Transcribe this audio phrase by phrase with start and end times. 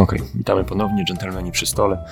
[0.00, 0.32] Okej, okay.
[0.34, 2.04] witamy ponownie, dżentelmeni przy stole.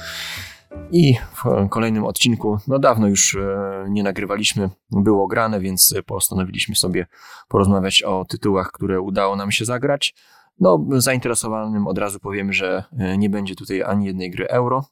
[0.92, 7.06] I w kolejnym odcinku, no dawno już e, nie nagrywaliśmy, było grane, więc postanowiliśmy sobie
[7.48, 10.14] porozmawiać o tytułach, które udało nam się zagrać.
[10.60, 14.84] No, zainteresowanym od razu powiem, że e, nie będzie tutaj ani jednej gry euro,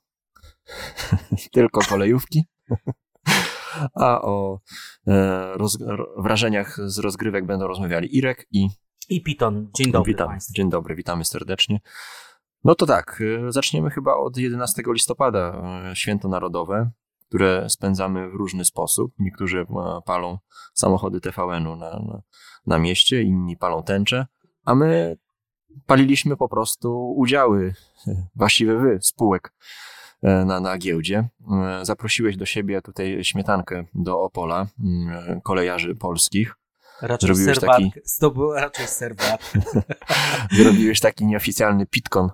[1.53, 2.45] tylko kolejówki.
[3.95, 4.61] A o
[5.07, 5.57] e,
[6.17, 8.69] wrażeniach z rozgrywek będą rozmawiali Irek i.
[9.09, 9.71] I Piton.
[9.77, 10.13] Dzień dobry.
[10.13, 10.39] Witam.
[10.55, 11.81] Dzień dobry, witamy serdecznie.
[12.67, 15.63] No to tak, y, zaczniemy chyba od 11 listopada,
[15.93, 16.91] y, święto narodowe,
[17.29, 19.13] które spędzamy w różny sposób.
[19.19, 19.67] Niektórzy y,
[20.05, 20.39] palą
[20.75, 22.23] samochody TVN-u na, na,
[22.67, 24.27] na mieście, inni palą tęcze,
[24.65, 25.17] a my
[25.87, 27.75] paliliśmy po prostu udziały,
[28.37, 29.53] właściwie wy, spółek
[30.23, 31.29] na, na giełdzie.
[31.83, 34.67] Zaprosiłeś do siebie tutaj śmietankę do Opola,
[35.43, 36.57] kolejarzy polskich.
[37.03, 37.93] Raczej Zrobiłeś taki...
[38.21, 39.53] To był raczej serwat.
[40.59, 42.31] Zrobiłeś taki nieoficjalny Pitcon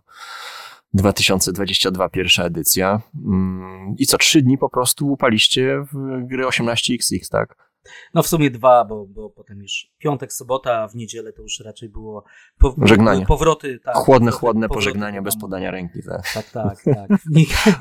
[0.94, 3.00] 2022, pierwsza edycja.
[3.26, 7.72] Mm, I co, trzy dni po prostu upaliście w gry 18XX, tak?
[8.14, 11.60] No w sumie dwa, bo, bo potem już piątek, sobota, a w niedzielę to już
[11.60, 12.24] raczej było
[12.58, 13.26] po, Żegnanie.
[13.26, 13.80] powroty.
[13.84, 15.98] Tak, chłodne, powroty, chłodne powroty, pożegnania bez podania ręki.
[16.08, 16.84] Tak, tak, tak.
[16.84, 17.20] tak.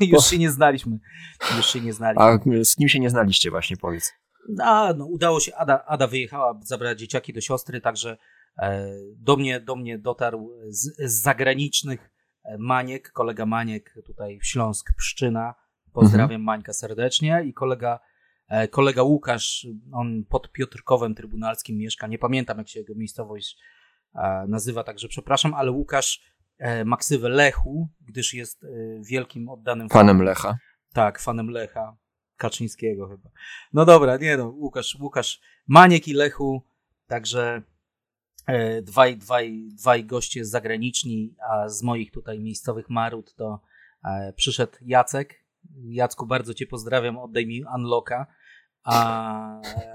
[0.00, 0.98] już się nie znaliśmy.
[1.56, 2.24] Już się nie znaliśmy.
[2.24, 4.12] A z kim się nie znaliście właśnie, powiedz?
[4.62, 8.16] A, no, udało się, Ada, Ada wyjechała zabrać dzieciaki do siostry, także
[8.58, 12.10] e, do, mnie, do mnie dotarł z, z zagranicznych
[12.44, 15.54] e, Maniek, kolega Maniek tutaj w Śląsk, Pszczyna.
[15.92, 16.42] Pozdrawiam mhm.
[16.42, 18.00] Mańka serdecznie i kolega,
[18.48, 23.58] e, kolega Łukasz, on pod Piotrkowem Trybunalskim mieszka, nie pamiętam jak się jego miejscowość
[24.48, 26.20] nazywa, także przepraszam, ale Łukasz
[26.84, 28.66] ma ksywę Lechu, gdyż jest
[29.00, 30.56] wielkim oddanym fanem Lecha.
[30.92, 31.96] Tak, fanem Lecha.
[32.42, 33.30] Kaczyńskiego chyba.
[33.72, 36.62] No dobra, nie no, Łukasz, Łukasz, Maniek i Lechu,
[37.06, 37.62] także
[38.46, 43.60] e, dwaj, dwaj, dwaj goście zagraniczni, a z moich tutaj miejscowych marut to
[44.04, 45.44] e, przyszedł Jacek.
[45.84, 48.26] Jacku, bardzo cię pozdrawiam, oddaj mi unlocka.
[48.84, 49.86] A e,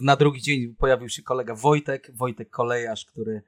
[0.00, 3.42] na drugi dzień pojawił się kolega Wojtek, Wojtek Kolejarz, który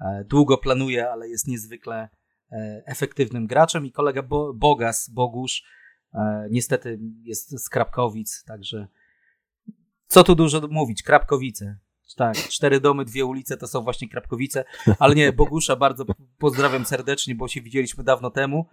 [0.00, 2.08] e, długo planuje, ale jest niezwykle
[2.52, 5.64] e, efektywnym graczem i kolega Bo Bogas, Bogusz,
[6.50, 8.88] niestety jest z Krapkowic, także
[10.06, 11.78] co tu dużo mówić, Krapkowice.
[12.16, 14.64] Tak, cztery domy, dwie ulice to są właśnie Krapkowice,
[14.98, 16.04] ale nie, Bogusza bardzo
[16.38, 18.66] pozdrawiam serdecznie, bo się widzieliśmy dawno temu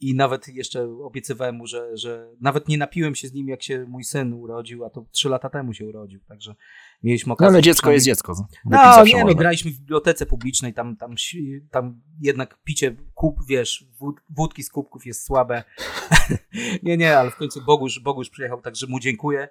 [0.00, 3.84] i nawet jeszcze obiecywałem mu, że, że nawet nie napiłem się z nim, jak się
[3.88, 6.54] mój syn urodził, a to trzy lata temu się urodził, także
[7.02, 7.50] mieliśmy okazję.
[7.50, 8.34] No ale dziecko jest dziecko.
[8.64, 11.14] No nie, no graliśmy w bibliotece publicznej, tam, tam,
[11.70, 15.64] tam jednak picie kup, wiesz, wód, wódki z kubków jest słabe.
[16.82, 19.48] nie, nie, ale w końcu Bogusz, Bogusz przyjechał, także mu dziękuję.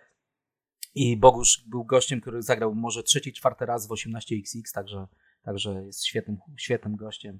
[0.95, 5.07] I Bogusz był gościem, który zagrał może trzeci, czwarty raz w 18XX, także,
[5.44, 7.39] także jest świetnym, świetnym gościem.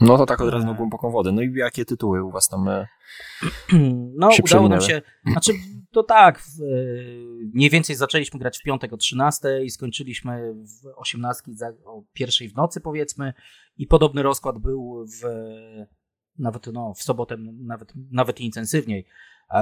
[0.00, 1.32] No to tak od razu na głęboką wodę.
[1.32, 2.86] No i jakie tytuły u was tam e,
[4.16, 5.52] No się udało nam się, znaczy
[5.92, 6.64] to tak, w, e,
[7.54, 11.42] mniej więcej zaczęliśmy grać w piątek o 13 i skończyliśmy w 18
[11.84, 13.32] o pierwszej w nocy powiedzmy
[13.76, 15.26] i podobny rozkład był w
[16.38, 19.06] nawet no, w sobotę nawet, nawet intensywniej.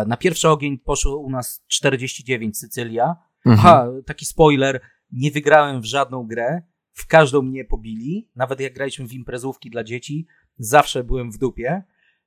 [0.06, 3.16] Na pierwszy ogień poszło u nas 49 Sycylia.
[3.46, 3.58] Mhm.
[3.58, 4.80] Aha, taki spoiler,
[5.12, 6.62] nie wygrałem w żadną grę,
[6.96, 8.30] w każdą mnie pobili.
[8.36, 10.26] Nawet jak graliśmy w imprezówki dla dzieci,
[10.58, 11.82] zawsze byłem w dupie.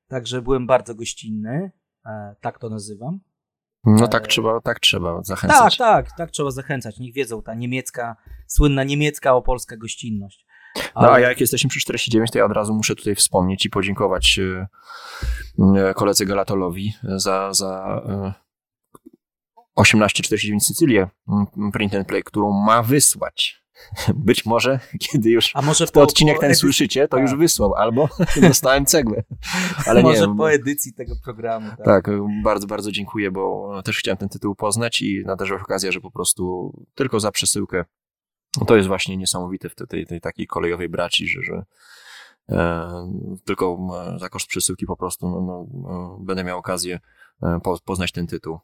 [0.07, 1.71] Także byłem bardzo gościnny.
[2.05, 3.19] E, tak to nazywam.
[3.85, 5.77] No tak e, trzeba, tak trzeba zachęcać.
[5.77, 6.99] Tak, tak, tak trzeba zachęcać.
[6.99, 8.15] Niech wiedzą, ta niemiecka,
[8.47, 10.45] słynna niemiecka opolska gościnność.
[10.93, 11.07] Ale...
[11.07, 14.39] No a jak jesteśmy przy 49, to ja od razu muszę tutaj wspomnieć i podziękować
[14.39, 18.01] e, koledze Galatolowi za, za
[19.75, 21.07] 1849 Sycylię
[21.73, 23.58] print and play, którą ma wysłać
[24.15, 26.61] Być może, kiedy już A może po, odcinek po ten edycji...
[26.61, 27.39] słyszycie, to już tak.
[27.39, 28.09] wysłał, albo
[28.41, 29.23] dostałem cegłę.
[29.85, 31.69] Ale może nie, po edycji tego programu.
[31.69, 31.85] Tak.
[31.85, 32.09] tak,
[32.43, 36.73] bardzo, bardzo dziękuję, bo też chciałem ten tytuł poznać i nadarzyła okazja, że po prostu
[36.95, 37.85] tylko za przesyłkę
[38.67, 41.65] to jest właśnie niesamowite w tej, tej, tej takiej kolejowej braci, że, że
[42.49, 42.89] e,
[43.45, 43.77] tylko
[44.17, 46.99] za koszt przesyłki po prostu no, no, e, będę miał okazję
[47.43, 48.59] e, po, poznać ten tytuł.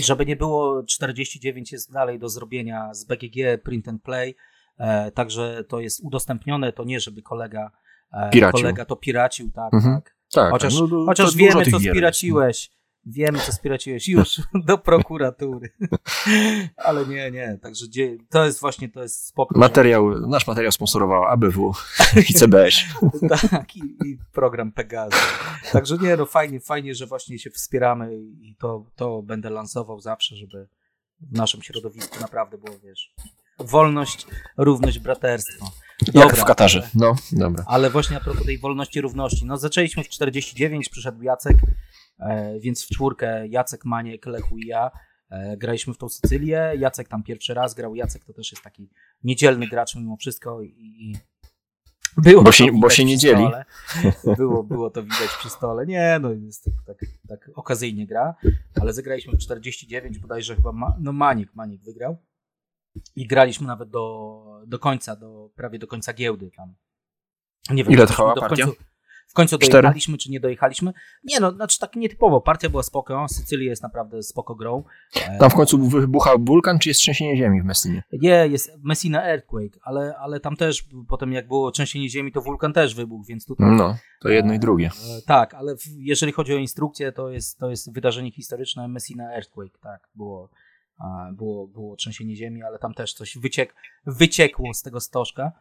[0.00, 4.36] I żeby nie było, 49 jest dalej do zrobienia z BGG Print and Play,
[4.78, 7.70] e, także to jest udostępnione, to nie żeby kolega,
[8.12, 9.94] e, kolega to piracił, tak, mhm.
[9.94, 10.14] tak.
[10.32, 10.50] tak.
[10.50, 12.70] Chociaż, no, no, chociaż wiemy, co spiraciłeś.
[13.06, 15.70] Wiemy, co spiraciłeś już do prokuratury.
[16.76, 17.58] Ale nie, nie.
[17.62, 17.86] Także
[18.30, 19.58] to jest właśnie, to jest spoko.
[19.58, 21.72] Materiał, nasz materiał sponsorował ABW
[22.30, 22.74] i CBS.
[23.50, 25.20] tak, i, i, program Pegasus.
[25.72, 30.36] Także nie, no fajnie, fajnie, że właśnie się wspieramy i to, to będę lansował zawsze,
[30.36, 30.68] żeby
[31.20, 33.14] w naszym środowisku naprawdę było, wiesz,
[33.58, 34.26] wolność,
[34.56, 35.70] równość, braterstwo.
[36.06, 36.90] Dobra, Jak w Katarze.
[36.94, 37.64] No, dobra.
[37.66, 39.46] Ale właśnie a propos tej wolności, równości.
[39.46, 41.56] No zaczęliśmy w 49, przyszedł Jacek,
[42.60, 44.90] więc w czwórkę Jacek, Maniek, Lechu i ja
[45.30, 46.72] e, graliśmy w tą Sycylię.
[46.78, 47.94] Jacek tam pierwszy raz grał.
[47.94, 48.90] Jacek to też jest taki
[49.24, 51.14] niedzielny gracz mimo wszystko i,
[52.16, 53.44] było bo, się, bo się nie dzieli.
[54.36, 55.86] Było, było to widać przy stole.
[55.86, 58.34] Nie, no jest tak, tak, tak okazyjnie gra,
[58.80, 62.16] ale zagraliśmy w 49, bodajże chyba ma, no Manik, Manik wygrał.
[63.16, 66.74] I graliśmy nawet do, do końca, do, prawie do końca giełdy tam.
[67.70, 68.64] Nie wiem, Ile trwała do, partia?
[68.64, 68.82] Końcu,
[69.30, 70.92] w końcu dojechaliśmy, czy nie dojechaliśmy.
[71.24, 72.40] Nie no, znaczy tak nietypowo.
[72.40, 73.28] Partia była spoko.
[73.28, 74.84] Sycylia jest naprawdę spoko grą.
[75.38, 78.02] Tam w końcu wybucha wulkan, czy jest trzęsienie ziemi w Messinie?
[78.12, 82.72] Nie, jest Messina Earthquake, ale, ale tam też potem jak było trzęsienie ziemi, to wulkan
[82.72, 83.70] też wybuchł, więc tutaj...
[83.70, 84.86] No, to jedno i drugie.
[84.86, 89.78] E, tak, ale jeżeli chodzi o instrukcję, to jest, to jest wydarzenie historyczne Messina Earthquake,
[89.82, 90.48] tak, było,
[91.32, 93.74] było, było trzęsienie ziemi, ale tam też coś wyciek,
[94.06, 95.52] wyciekło z tego stożka.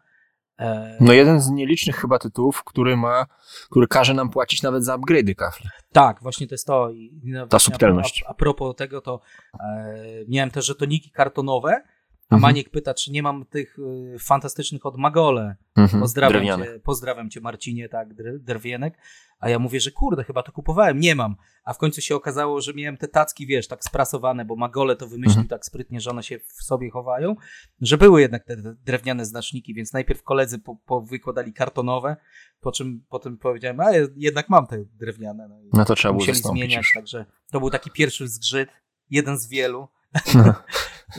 [0.60, 3.26] E, no jeden z nielicznych chyba tytułów, który ma,
[3.70, 5.70] który każe nam płacić nawet za upgrade'y kafli.
[5.92, 6.90] Tak, właśnie to jest to.
[7.24, 8.24] No, Ta subtelność.
[8.28, 9.22] A, a, propos tego, to
[9.60, 9.96] e,
[10.28, 11.84] miałem też żetoniki kartonowe,
[12.30, 12.42] a mhm.
[12.42, 15.56] Maniek pyta, czy nie mam tych y, fantastycznych od Magole.
[15.76, 16.02] Mhm.
[16.02, 18.10] Pozdrawiam, cię, pozdrawiam cię Marcinie, tak,
[18.40, 18.98] drewienek.
[19.40, 21.36] A ja mówię, że kurde, chyba to kupowałem, nie mam.
[21.64, 25.08] A w końcu się okazało, że miałem te tacki, wiesz, tak sprasowane, bo Magole to
[25.08, 25.48] wymyślił mhm.
[25.48, 27.36] tak sprytnie, że one się w sobie chowają,
[27.82, 28.56] że były jednak te
[28.86, 32.18] drewniane znaczniki, więc najpierw koledzy po, po wykładali kartonowe,
[32.60, 35.48] po czym potem powiedziałem, a jednak mam te drewniane.
[35.48, 36.94] No, no to trzeba było zmieniać, już.
[36.94, 38.70] także to był taki pierwszy zgrzyt,
[39.10, 39.88] jeden z wielu,
[40.36, 40.54] no.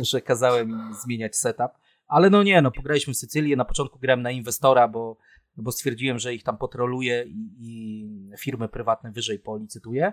[0.00, 1.72] że kazałem im zmieniać setup.
[2.06, 5.16] Ale no nie, no pograliśmy w Sycylię, na początku grałem na inwestora, bo
[5.56, 8.08] bo stwierdziłem, że ich tam potroluję i, i
[8.38, 10.12] firmy prywatne wyżej policytuję.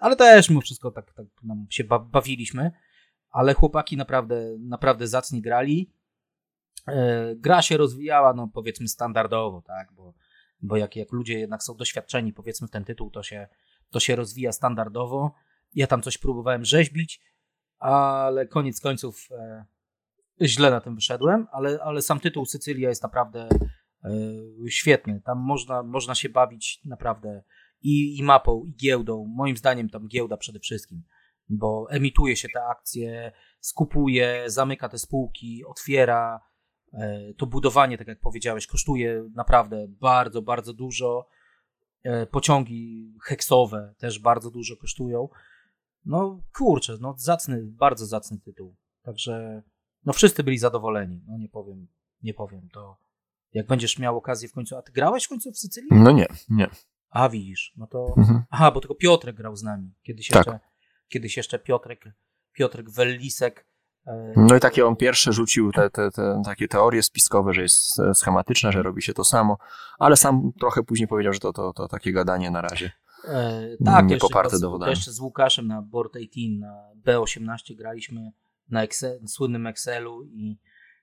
[0.00, 2.70] Ale też mimo wszystko tak, tak nam się bawiliśmy.
[3.30, 5.92] Ale chłopaki naprawdę, naprawdę zacnie grali.
[6.86, 10.14] E, gra się rozwijała, no powiedzmy standardowo, tak, bo,
[10.62, 13.48] bo jak, jak ludzie jednak są doświadczeni, powiedzmy w ten tytuł, to się,
[13.90, 15.34] to się rozwija standardowo.
[15.74, 17.20] Ja tam coś próbowałem rzeźbić,
[17.78, 19.64] ale koniec końców e,
[20.42, 23.48] źle na tym wyszedłem, ale, ale sam tytuł Sycylia jest naprawdę
[24.04, 24.10] E,
[24.70, 25.20] świetny.
[25.24, 27.42] Tam można, można się bawić naprawdę
[27.82, 29.26] i, i mapą, i giełdą.
[29.36, 31.02] Moim zdaniem tam giełda przede wszystkim,
[31.48, 36.40] bo emituje się te akcje, skupuje, zamyka te spółki, otwiera.
[36.92, 41.28] E, to budowanie, tak jak powiedziałeś, kosztuje naprawdę bardzo, bardzo dużo.
[42.30, 45.28] Pociągi heksowe też bardzo dużo kosztują.
[46.08, 48.76] No kurczę, no zacny, bardzo zacny tytuł.
[49.02, 49.62] Także
[50.04, 51.22] no wszyscy byli zadowoleni.
[51.26, 51.88] No nie powiem,
[52.22, 52.68] nie powiem.
[52.72, 52.96] To
[53.52, 54.76] jak będziesz miał okazję w końcu.
[54.76, 55.90] A ty grałeś w końcu w Sycylii?
[55.92, 56.70] No nie, nie.
[57.10, 58.14] A widzisz, no to.
[58.16, 58.42] Mhm.
[58.50, 59.94] Aha, bo tylko Piotrek grał z nami.
[60.02, 60.36] Kiedyś tak.
[60.36, 60.60] jeszcze,
[61.08, 62.04] kiedyś jeszcze Piotrek,
[62.52, 63.66] Piotrek Wellisek.
[64.06, 68.00] E, no i takie on pierwsze rzucił te, te, te, takie teorie spiskowe, że jest
[68.14, 69.58] schematyczna, że robi się to samo,
[69.98, 72.92] ale sam trochę później powiedział, że to, to, to takie gadanie na razie.
[73.24, 74.90] E, tak, nie poparte dowodami.
[74.90, 78.32] jeszcze z Łukaszem na Board 18, na B18 graliśmy
[78.68, 80.58] na Excel, słynnym Excelu i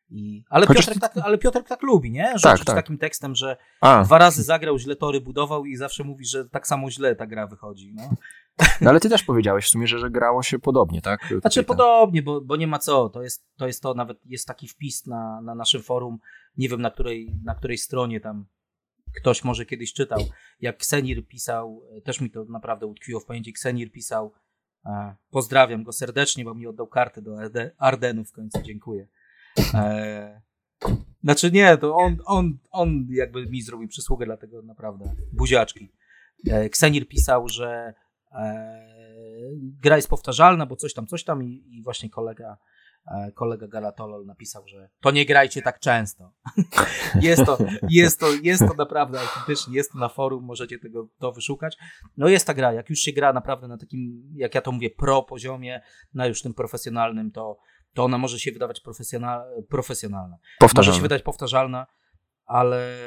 [0.10, 0.86] i, ale, Chociaż...
[0.86, 2.28] Piotrek tak, ale Piotrek tak lubi, nie?
[2.28, 2.76] Rzucić tak, tak.
[2.76, 4.04] takim tekstem, że A.
[4.04, 7.48] dwa razy zagrał, źle tory budował i zawsze mówi, że tak samo źle ta gra
[7.48, 7.94] wychodzi.
[7.96, 8.10] No,
[8.82, 11.22] no ale ty też powiedziałeś w sumie, że, że grało się podobnie, tak?
[11.22, 11.66] Tutaj znaczy ten...
[11.66, 13.10] podobnie, bo, bo nie ma co.
[13.10, 16.20] To jest, to jest to, nawet jest taki wpis na, na naszym forum,
[16.58, 18.46] nie wiem na której, na której stronie tam
[19.18, 20.20] ktoś może kiedyś czytał,
[20.62, 24.34] jak Ksenir pisał, też mi to naprawdę utkwiło w pamięci, Ksenir pisał,
[25.30, 27.38] pozdrawiam go serdecznie, bo mi oddał kartę do
[27.78, 29.08] Ardenów w końcu, dziękuję.
[29.74, 30.42] E,
[31.24, 35.90] znaczy nie, to on, on, on jakby mi zrobił przysługę, dlatego naprawdę buziaczki.
[36.48, 37.94] E, Ksenir pisał, że
[38.32, 38.86] e,
[39.82, 42.58] gra jest powtarzalna, bo coś tam, coś tam i, właśnie kolega e,
[43.36, 46.32] kolega Galatolol napisał, że to nie grajcie tak często.
[47.22, 47.58] jest, to,
[47.90, 51.78] jest, to, jest to naprawdę autentycznie, jest to na forum, możecie tego to wyszukać.
[52.18, 54.90] No jest ta gra, jak już się gra naprawdę na takim, jak ja to mówię,
[54.90, 55.82] pro poziomie,
[56.14, 57.58] na już tym profesjonalnym, to
[57.94, 60.38] to ona może się wydawać profesjonal, profesjonalna.
[60.76, 61.88] Może się wydać powtarzalna,
[62.46, 62.98] ale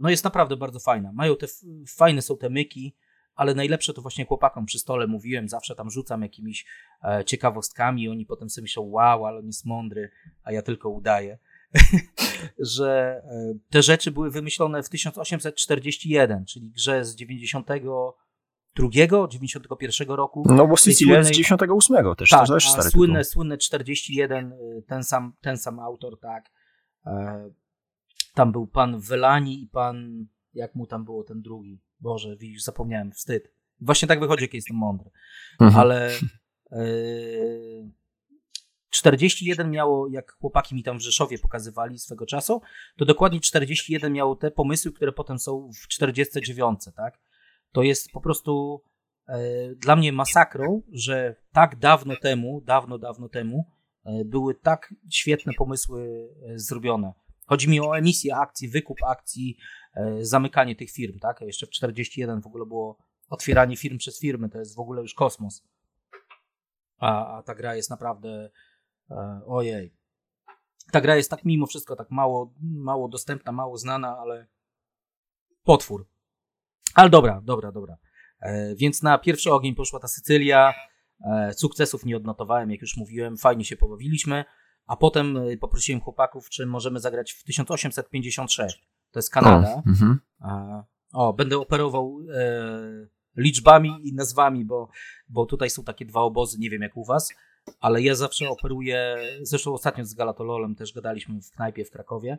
[0.00, 1.12] no jest naprawdę bardzo fajna.
[1.12, 1.46] Mają te,
[1.88, 2.96] fajne są te myki,
[3.40, 6.66] ale najlepsze to właśnie chłopakom przy stole mówiłem, zawsze tam rzucam jakimiś
[7.04, 10.10] e, ciekawostkami, oni potem sobie myślą, wow, ale on jest mądry,
[10.44, 11.38] a ja tylko udaję.
[12.58, 17.68] że e, te rzeczy były wymyślone w 1841, czyli grze z 90
[18.76, 20.42] drugiego, 91 roku.
[20.46, 25.32] No bo Sicilian z 98 też, tak, to też słynne, słynne 41, y, ten sam,
[25.40, 26.50] ten sam autor, tak.
[27.06, 27.50] E,
[28.34, 31.80] tam był pan Velani i pan, jak mu tam było ten drugi?
[32.00, 33.52] Boże, widzisz, zapomniałem, wstyd.
[33.80, 35.10] Właśnie tak wychodzi, jak jestem mądry.
[35.60, 35.80] Mhm.
[35.80, 36.10] Ale
[36.72, 36.80] e,
[38.90, 42.60] 41 miało, jak chłopaki mi tam w Rzeszowie pokazywali swego czasu,
[42.96, 47.20] to dokładnie 41 miało te pomysły, które potem są w 49, tak?
[47.72, 48.82] To jest po prostu
[49.28, 49.38] e,
[49.74, 53.70] dla mnie masakrą, że tak dawno temu, dawno, dawno temu
[54.04, 57.12] e, były tak świetne pomysły zrobione.
[57.46, 59.56] Chodzi mi o emisję akcji, wykup akcji,
[60.20, 61.40] zamykanie tych firm, tak?
[61.40, 65.14] Jeszcze w 41 w ogóle było otwieranie firm przez firmy, to jest w ogóle już
[65.14, 65.62] kosmos.
[66.98, 68.50] A, a ta gra jest naprawdę
[69.10, 69.94] e, ojej.
[70.92, 74.46] Ta gra jest tak mimo wszystko tak mało, mało dostępna, mało znana, ale
[75.64, 76.08] potwór.
[76.94, 77.96] Ale dobra, dobra, dobra.
[78.40, 80.74] E, więc na pierwszy ogień poszła ta Sycylia.
[81.24, 83.36] E, sukcesów nie odnotowałem, jak już mówiłem.
[83.36, 84.44] Fajnie się pobawiliśmy.
[84.86, 88.89] A potem e, poprosiłem chłopaków, czy możemy zagrać w 1856.
[89.10, 89.74] To jest Kanada.
[89.74, 90.18] O, mhm.
[90.40, 94.88] A, o, będę operował e, liczbami i nazwami, bo,
[95.28, 97.34] bo tutaj są takie dwa obozy, nie wiem jak u was,
[97.80, 102.38] ale ja zawsze operuję, zresztą ostatnio z Galatololem też gadaliśmy w knajpie w Krakowie,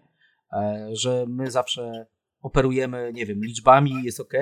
[0.53, 2.05] e, że my zawsze
[2.41, 4.33] operujemy, nie wiem, liczbami jest ok,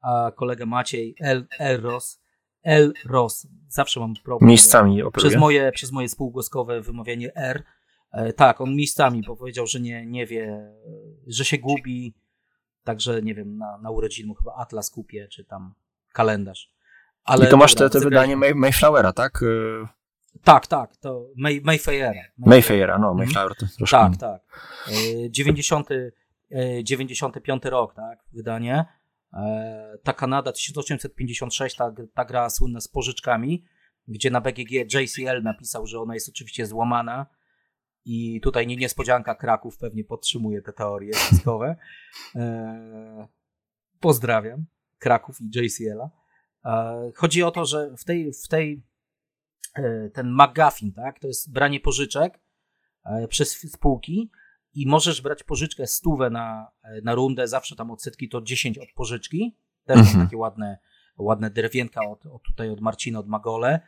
[0.00, 2.20] a kolega Maciej L, L Ross,
[2.62, 4.48] L Ross, zawsze mam problem.
[4.48, 5.30] Miejscami operuje.
[5.30, 7.62] Przez moje, przez moje spółgłoskowe wymawianie R.
[8.14, 10.72] E, tak, on miejscami, bo powiedział, że nie, nie wie, e,
[11.26, 12.14] że się gubi.
[12.84, 15.74] Także nie wiem, na, na urodziny mu chyba Atlas kupię, czy tam
[16.12, 16.72] kalendarz.
[17.24, 19.42] Ale I to masz te, te wydanie May, Mayflowera, tak?
[19.42, 19.86] Y,
[20.44, 22.20] Tak, tak, to May, Mayfaiera.
[22.38, 23.16] Mayfaiera, no, Mhm.
[23.18, 23.96] Mayflower to troszkę.
[23.96, 24.42] Tak, tak.
[24.88, 25.88] E, 90,
[26.50, 28.84] e, 95 rok, tak, wydanie.
[29.32, 33.64] E, Ta Kanada 1856, ta, ta gra słynna z pożyczkami,
[34.08, 37.26] gdzie na BGG JCL napisał, że ona jest oczywiście złamana
[38.04, 41.76] i tutaj nie niespodzianka Kraków pewnie podtrzymuje te teorie spiskowe.
[42.36, 43.28] E,
[44.00, 44.64] Pozdrawiam
[44.98, 46.10] Kraków i JCL-a.
[46.70, 48.82] E, Chodzi o to, że w tej, w tej
[49.74, 52.40] e, ten McGuffin, tak, to jest branie pożyczek
[53.28, 54.30] przez spółki
[54.74, 56.70] i możesz brać pożyczkę stówę na,
[57.02, 59.56] na rundę, zawsze tam odsetki to 10 od pożyczki.
[59.84, 60.24] Też Mhm.
[60.24, 60.78] takie ładne,
[61.18, 63.80] ładne drewienka od, od tutaj od Marcina, od Magole.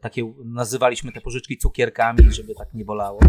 [0.00, 3.20] Takie nazywaliśmy te pożyczki cukierkami, żeby tak nie bolało.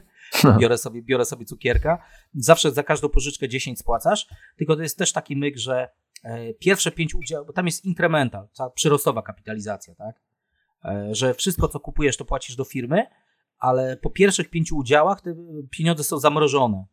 [0.60, 2.02] biorę, sobie, biorę sobie cukierka.
[2.34, 5.88] Zawsze za każdą pożyczkę 10 spłacasz, tylko to jest też taki myk, że
[6.24, 10.20] e, pierwsze 5 udziałów, bo tam jest incremental, ta przyrostowa kapitalizacja, tak?
[10.84, 13.06] E, że wszystko, co kupujesz, to płacisz do firmy,
[13.58, 15.34] ale po pierwszych pięciu udziałach te
[15.70, 16.84] pieniądze są zamrożone.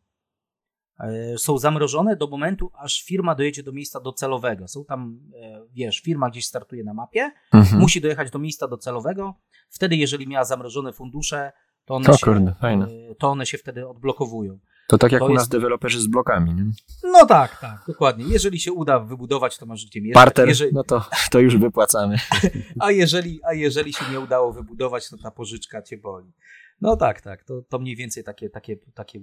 [1.00, 4.68] E, Są zamrożone do momentu, aż firma dojedzie do miejsca docelowego.
[4.68, 7.80] Są tam, e, wiesz, firma gdzieś startuje na mapie, Mhm.
[7.80, 9.34] musi dojechać do miejsca docelowego.
[9.70, 11.52] Wtedy, jeżeli miała zamrożone fundusze,
[11.84, 14.58] to one, O się, kurde, e, to one się wtedy odblokowują.
[14.88, 16.64] To tak jak To u nas jest- deweloperzy z blokami, nie?
[17.12, 18.24] No tak, tak, dokładnie.
[18.28, 20.24] Jeżeli się uda wybudować, to masz gdzie mieszkać.
[20.24, 22.16] Parter, Jeżeli, no to, to już wypłacamy.
[22.80, 26.32] a, jeżeli, a jeżeli się nie udało wybudować, to ta pożyczka cię boli.
[26.80, 27.44] No tak, tak.
[27.44, 29.20] To, to mniej więcej takie, takie, takie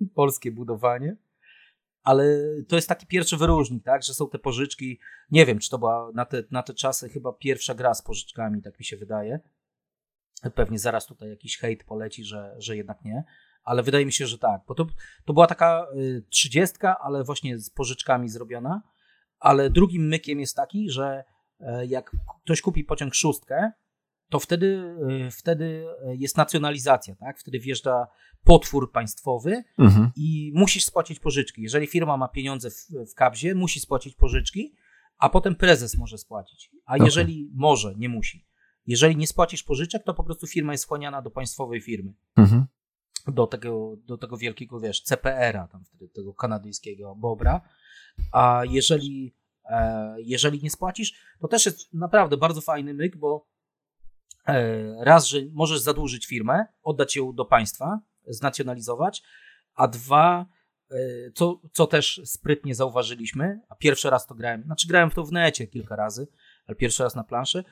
[0.14, 1.16] polskie budowanie.
[2.02, 2.24] Ale
[2.68, 5.00] to jest taki pierwszy wyróżnik, tak, że są te pożyczki.
[5.30, 8.62] Nie wiem, czy to była na te, na te czasy chyba pierwsza gra z pożyczkami,
[8.62, 9.40] tak mi się wydaje.
[10.54, 13.24] Pewnie zaraz tutaj jakiś hejt poleci, że, że jednak nie.
[13.64, 14.60] Ale wydaje mi się, że tak.
[14.66, 14.86] Bo to,
[15.24, 18.82] to była taka y, trzydziestka, ale właśnie z pożyczkami zrobiona.
[19.38, 21.24] Ale drugim mykiem jest taki, że
[21.60, 23.72] e, jak ktoś kupi pociąg szóstkę,
[24.32, 24.96] to wtedy,
[25.26, 25.86] e, wtedy
[26.18, 27.38] jest nacjonalizacja, tak?
[27.38, 28.06] Wtedy wjeżdża
[28.44, 30.10] potwór państwowy Mhm.
[30.16, 31.62] i musisz spłacić pożyczki.
[31.62, 34.74] Jeżeli firma ma pieniądze w, w kabzie, musi spłacić pożyczki,
[35.18, 36.70] a potem prezes może spłacić.
[36.86, 37.04] A Okej.
[37.04, 38.46] jeżeli może, nie musi.
[38.86, 42.14] Jeżeli nie spłacisz pożyczek, to po prostu firma jest wchłaniana do państwowej firmy.
[42.36, 42.66] Mhm.
[43.26, 47.60] Do tego, do tego wielkiego, wiesz, CPR-a, tam wtedy tego kanadyjskiego Bobra.
[48.32, 49.34] A jeżeli,
[49.64, 53.51] e, jeżeli nie spłacisz, to też jest naprawdę bardzo fajny myk, bo e,
[55.00, 59.22] raz, że możesz zadłużyć firmę, oddać ją do państwa, znacjonalizować,
[59.74, 60.46] a dwa,
[60.90, 60.96] e,
[61.34, 65.32] co, co też sprytnie zauważyliśmy, a pierwszy raz to grałem, znaczy grałem w to w
[65.32, 66.28] necie kilka razy,
[66.66, 67.64] ale pierwszy raz na planszy,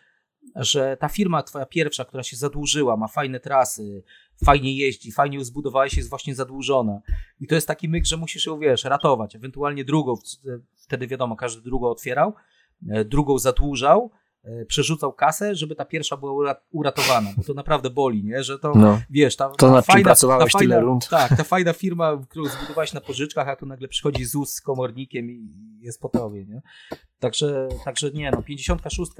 [0.57, 4.03] że ta firma twoja pierwsza, która się zadłużyła, ma fajne trasy,
[4.45, 7.00] fajnie jeździ, fajnie ją zbudowałeś, jest właśnie zadłużona.
[7.41, 9.37] I to jest taki myk, że musisz ją, wiesz, ratować.
[9.37, 10.15] Ewentualnie drugą,
[10.77, 12.35] wtedy wiadomo, każdy drugą otwierał,
[12.89, 14.21] e, drugą zadłużał, e,
[14.66, 18.42] przerzucał kasę, żeby ta pierwsza była ura- uratowana, bo to naprawdę boli, nie?
[18.44, 19.00] Że to, No.
[19.11, 21.09] wiesz, ta, To ta fajna, pracowałeś ta tyle fajna, rund.
[21.09, 25.30] Tak, ta fajna firma, którą zbudowałeś na pożyczkach, a tu nagle przychodzi ZUS z komornikiem
[25.30, 25.49] i
[25.80, 26.62] jest po tobie, nie?
[27.18, 29.12] Także, także nie, no 56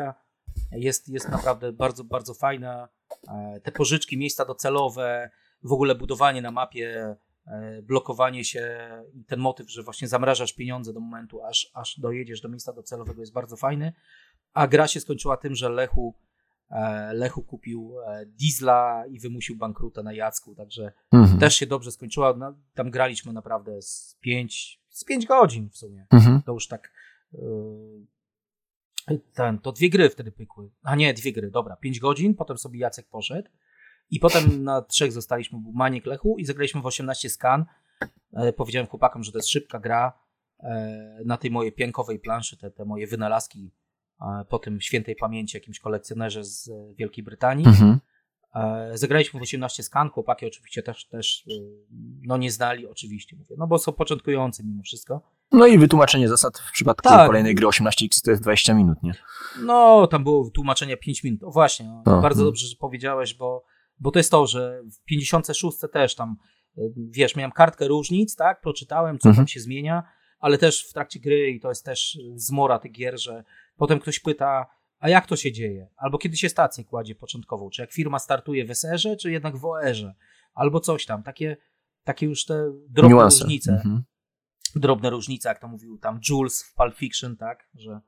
[0.72, 2.88] jest, jest naprawdę bardzo, bardzo fajna.
[3.28, 5.30] E, Te pożyczki, miejsca docelowe,
[5.62, 8.78] w ogóle budowanie na mapie, e, blokowanie się
[9.14, 13.20] i ten motyw, że właśnie zamrażasz pieniądze do momentu, aż, aż dojedziesz do miejsca docelowego
[13.20, 13.92] jest bardzo fajny.
[14.54, 16.14] A gra się skończyła tym, że Lechu
[16.71, 21.40] e, Lechu kupił e, Diesla i wymusił bankruta na Jacku, także Mhm.
[21.40, 22.35] też się dobrze skończyła.
[22.37, 26.07] No, tam graliśmy naprawdę z 5 z pięć godzin w sumie.
[26.11, 26.42] Mhm.
[26.42, 26.92] To już tak.
[27.33, 27.40] Yy,
[29.35, 30.71] ten, to dwie gry wtedy pykły.
[30.83, 31.76] A nie, dwie gry, dobra.
[31.76, 33.49] Pięć godzin, potem sobie Jacek poszedł.
[34.11, 37.64] I potem na trzech zostaliśmy, był Maniek Lechu i zagraliśmy w 18 skan.
[38.33, 40.12] E, powiedziałem chłopakom, że to jest szybka gra.
[40.61, 43.79] E, na tej mojej piankowej planszy, te, te moje wynalazki e,
[44.48, 47.66] po tym świętej pamięci jakimś kolekcjonerze z e, Wielkiej Brytanii.
[47.66, 48.00] Mhm.
[48.54, 51.52] E, Zagraliśmy w 18 skan, chłopaki oczywiście też, też e,
[52.22, 55.22] no nie znali, oczywiście mówię, no bo są początkujący mimo wszystko.
[55.52, 57.26] No i wytłumaczenie zasad w przypadku Tak.
[57.26, 59.12] kolejnej gry 18x to jest 20 minut, nie?
[59.62, 61.42] No, tam było tłumaczenie 5 minut.
[61.42, 62.48] O, właśnie, no, O, bardzo mm.
[62.48, 63.64] dobrze, że powiedziałeś, bo,
[63.98, 66.36] bo to jest to, że w 56 też tam,
[66.96, 69.36] wiesz, miałem kartkę różnic, tak, przeczytałem, co Mhm.
[69.36, 70.02] tam się zmienia,
[70.40, 73.44] ale też w trakcie gry, i to jest też zmora tych gier, że
[73.80, 74.66] potem ktoś pyta,
[74.99, 75.88] a jak to się dzieje?
[75.96, 79.64] Albo kiedy się stację kładzie początkową, czy jak firma startuje w SR-ze, czy jednak w
[79.64, 80.14] OR-ze,
[80.54, 81.56] albo coś tam, takie,
[82.04, 83.44] takie już te drobne Niuanse.
[83.44, 84.02] różnice Mhm.
[84.76, 88.00] drobne różnice, jak to mówił tam Jules w Pulp Fiction, tak, że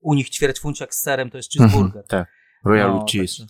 [0.00, 2.02] u nich ćwierćfunciak z serem to jest cheeseburger.
[2.02, 2.06] Mhm.
[2.08, 2.28] Tak.
[2.64, 3.36] Royal No, Cheese.
[3.36, 3.46] Także,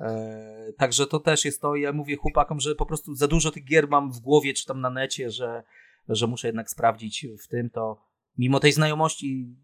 [0.00, 1.76] e, także to też jest to.
[1.76, 4.80] Ja mówię chłopakom, że po prostu za dużo tych gier mam w głowie, czy tam
[4.80, 5.62] na necie, że,
[6.08, 8.12] że muszę jednak sprawdzić w tym to.
[8.38, 9.56] Mimo tej znajomości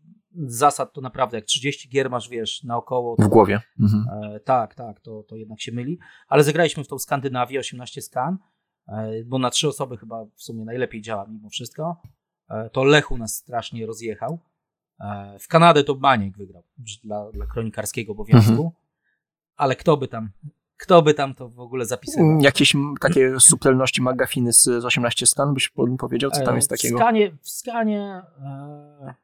[0.47, 3.61] zasad, to naprawdę jak 30 gier masz, wiesz, naokoło, to, W głowie.
[3.81, 4.05] Mhm.
[4.35, 5.99] E, tak, tak, to, to jednak się myli.
[6.29, 8.39] Ale zagraliśmy w tą Skandynawię, 18 skan,
[8.89, 11.97] e, bo na trzy osoby chyba w sumie najlepiej działa mimo wszystko.
[12.51, 14.39] E, to Lechu nas strasznie rozjechał.
[15.01, 16.63] E, w Kanadę to Baniek wygrał
[17.05, 18.51] dla, dla kronikarskiego obowiązku.
[18.53, 18.71] Mhm.
[19.57, 20.31] Ale kto by tam,
[20.77, 22.27] kto by tam to w ogóle zapisywał?
[22.27, 26.73] Mm, Jakieś takie subtelności magafiny z, z 18 skan byś po- powiedział, co tam jest
[26.73, 26.97] E, takiego?
[26.97, 29.15] W skanie, w skanie e,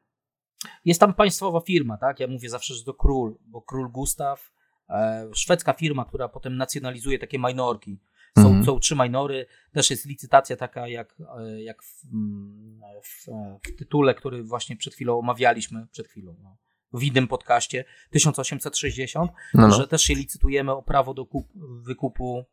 [0.85, 2.19] jest tam państwowa firma, tak?
[2.19, 4.51] Ja mówię zawsze, że to król, bo król Gustaw,
[4.89, 7.99] e, szwedzka firma, która potem nacjonalizuje takie minorki.
[8.37, 8.65] Są, Mhm.
[8.65, 13.75] są trzy minory, też jest licytacja taka jak, e, jak w, mm, w, e, w
[13.77, 16.57] tytule, który właśnie przed chwilą omawialiśmy, przed chwilą, no,
[16.93, 19.75] w innym podcaście, 1860, No, no.
[19.75, 21.47] że też się licytujemy o prawo do kup,
[21.81, 22.45] wykupu,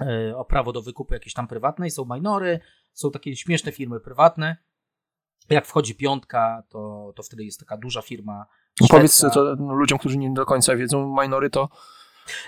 [0.00, 1.90] e, o prawo do wykupu jakiejś tam prywatnej.
[1.90, 2.60] Są minory,
[2.92, 4.56] są takie śmieszne firmy prywatne.
[5.50, 8.46] Jak wchodzi piątka, to, to wtedy jest taka duża firma.
[8.80, 9.30] No Powiedz szwedzka.
[9.34, 11.68] to no, ludziom, którzy nie do końca wiedzą, minory to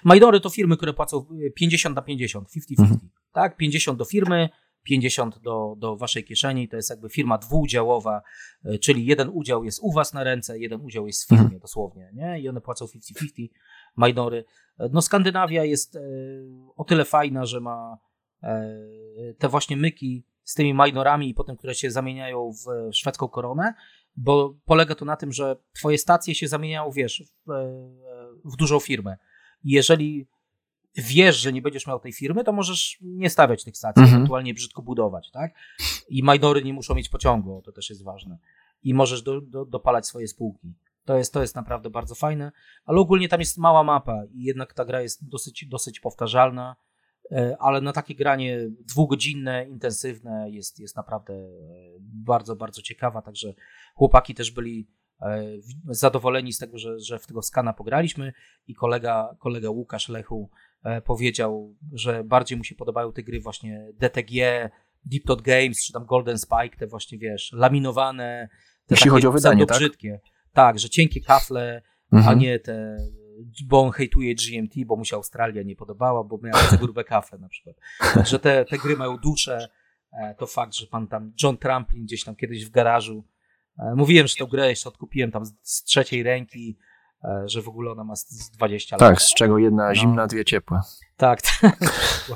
[0.04, 2.80] Minory to firmy, które płacą e, 50 na 50, 50-50.
[2.80, 2.98] Mhm.
[3.32, 4.48] Tak, 50 do firmy,
[4.82, 6.68] 50 do, do waszej kieszeni.
[6.68, 8.22] To jest jakby firma dwuudziałowa,
[8.64, 11.60] e, czyli jeden udział jest u was na ręce, jeden udział jest w firmie Mhm.
[11.60, 12.40] dosłownie, nie?
[12.40, 13.48] I one płacą 50-50
[13.96, 14.44] minory.
[14.78, 15.98] E, No Skandynawia jest
[16.76, 17.98] o tyle fajna, że ma
[19.38, 23.74] te właśnie myki z tymi minorami i potem, które się zamieniają w szwedzką koronę,
[24.16, 27.84] bo polega to na tym, że twoje stacje się zamieniają, wiesz, w, e,
[28.44, 29.16] w dużą firmę.
[29.64, 30.26] I jeżeli
[30.96, 34.16] wiesz, że nie będziesz miał tej firmy, to możesz nie stawiać tych stacji, Mhm.
[34.16, 35.54] ewentualnie brzydko budować, tak?
[36.08, 38.38] I minory nie muszą mieć pociągu, to też jest ważne.
[38.82, 40.74] I możesz do, do, dopalać swoje spółki.
[41.04, 42.52] To jest, to jest naprawdę bardzo fajne,
[42.84, 46.76] ale ogólnie tam jest mała mapa i jednak ta gra jest dosyć, dosyć powtarzalna,
[47.58, 51.48] ale na takie granie dwugodzinne, intensywne jest, jest naprawdę e,
[52.00, 53.54] bardzo, bardzo ciekawa, także
[53.94, 54.88] chłopaki też byli
[55.22, 55.44] e,
[55.88, 58.32] zadowoleni z tego, że, że w tego skana pograliśmy
[58.66, 60.50] i kolega, kolega Łukasz Lechu
[60.84, 64.70] e, powiedział, że bardziej mu się podobają te gry właśnie DTG,
[65.04, 68.48] Deep Dot Games, czy tam Golden Spike, te właśnie, wiesz, laminowane,
[68.86, 69.78] te Jeśli chodzi o wydanie, tak?
[69.78, 70.20] brzydkie.
[70.52, 71.82] Tak, że cienkie kafle,
[72.12, 72.28] Mhm.
[72.28, 72.96] a nie te,
[73.64, 77.38] bo on hejtuje GMT, bo mu się Australia nie podobała, bo miał za grube kafle
[77.38, 77.76] na przykład.
[78.28, 79.68] Że te, te gry mają duszę,
[80.12, 83.24] e, to fakt, że pan tam John Tramplin gdzieś tam kiedyś w garażu,
[83.78, 86.78] e, mówiłem, że tę grę jeszcze odkupiłem tam z, z trzeciej ręki,
[87.46, 89.00] że w ogóle ona ma z- z 20 lat.
[89.00, 89.94] Tak, z czego jedna No.
[89.94, 90.80] zimna, dwie ciepłe.
[91.16, 91.78] Tak, tak.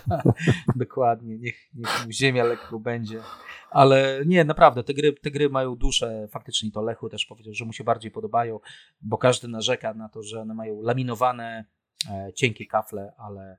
[0.77, 1.39] dokładnie.
[1.39, 3.21] Niech, niech mu ziemia lekko będzie.
[3.71, 6.29] Ale nie, naprawdę, te gry, te gry mają duszę.
[6.31, 8.61] Faktycznie to Lechu też powiedział, że mu się bardziej podobają,
[9.01, 11.65] bo każdy narzeka na to, że one mają laminowane,
[12.11, 13.59] e, cienkie kafle, ale e,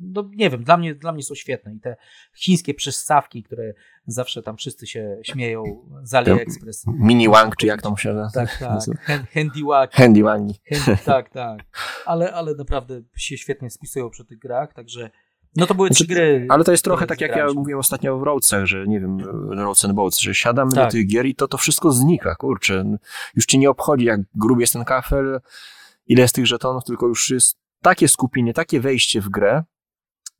[0.00, 1.74] no nie wiem, dla mnie, dla mnie są świetne.
[1.74, 1.96] I te
[2.36, 3.72] chińskie przystawki, które
[4.06, 5.64] zawsze tam wszyscy się śmieją
[6.02, 6.84] z AliExpress.
[6.86, 8.46] Mini Wang, czy jak tam się nazywa?
[8.46, 9.00] Tak, tak.
[9.00, 10.20] Hand, handiwag, Handy.
[10.20, 11.60] Chęt- tak, tak.
[12.06, 15.10] Ale, ale naprawdę się świetnie spisują przy tych grach, także.
[15.56, 16.46] No to były Znaczy, trzy gry.
[16.48, 19.84] Ale to jest trochę tak, jak ja mówiłem ostatnio w Roadcach, że nie wiem, Roads
[19.84, 20.84] and Boats, że siadamy Tak.
[20.84, 22.96] do tych gier i to, to wszystko znika, kurczę.
[23.34, 25.40] Już ci nie obchodzi, jak gruby jest ten kafel,
[26.06, 29.64] ile jest tych żetonów, tylko już jest takie skupienie, takie wejście w grę,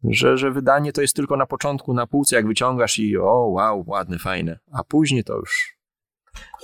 [0.05, 3.85] że, że wydanie to jest tylko na początku, na półce, jak wyciągasz i o, wow,
[3.87, 4.59] ładne, fajne.
[4.73, 5.79] A później to już...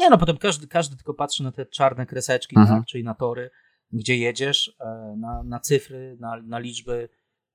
[0.00, 2.78] Nie, no potem każdy, każdy tylko patrzy na te czarne kreseczki, Mhm.
[2.78, 3.50] tak, czyli na tory.
[3.92, 7.08] gdzie jedziesz, e, na, na cyfry, na, na liczby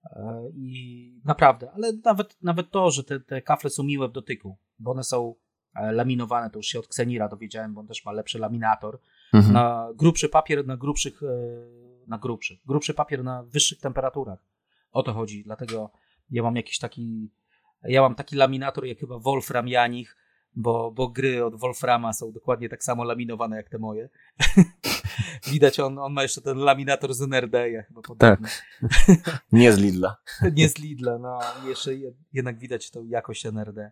[0.05, 4.57] e, i naprawdę, ale nawet, nawet to, że te, te kafle są miłe w dotyku,
[4.79, 5.35] bo one są
[5.75, 8.99] e, laminowane, to już się od Xenira dowiedziałem, bo on też ma lepszy laminator,
[9.33, 9.53] mhm.
[9.53, 11.21] na grubszy papier, na grubszych,
[12.11, 14.39] na grubszych, grubszy papier na wyższych temperaturach.
[14.91, 15.91] O to chodzi, dlatego
[16.29, 17.31] ja mam jakiś taki,
[17.83, 20.17] ja mam taki laminator jak chyba Wolfram Janich,
[20.55, 24.09] bo, bo gry od Wolframa są dokładnie tak samo laminowane jak te moje.
[25.51, 28.47] Widać, on, on ma jeszcze ten laminator z NRD, ja chyba podobny.
[28.47, 29.43] Tak.
[29.51, 30.17] Nie z Lidla.
[30.55, 31.91] nie z Lidla, no jeszcze
[32.33, 33.91] jednak widać tą jakość NRD.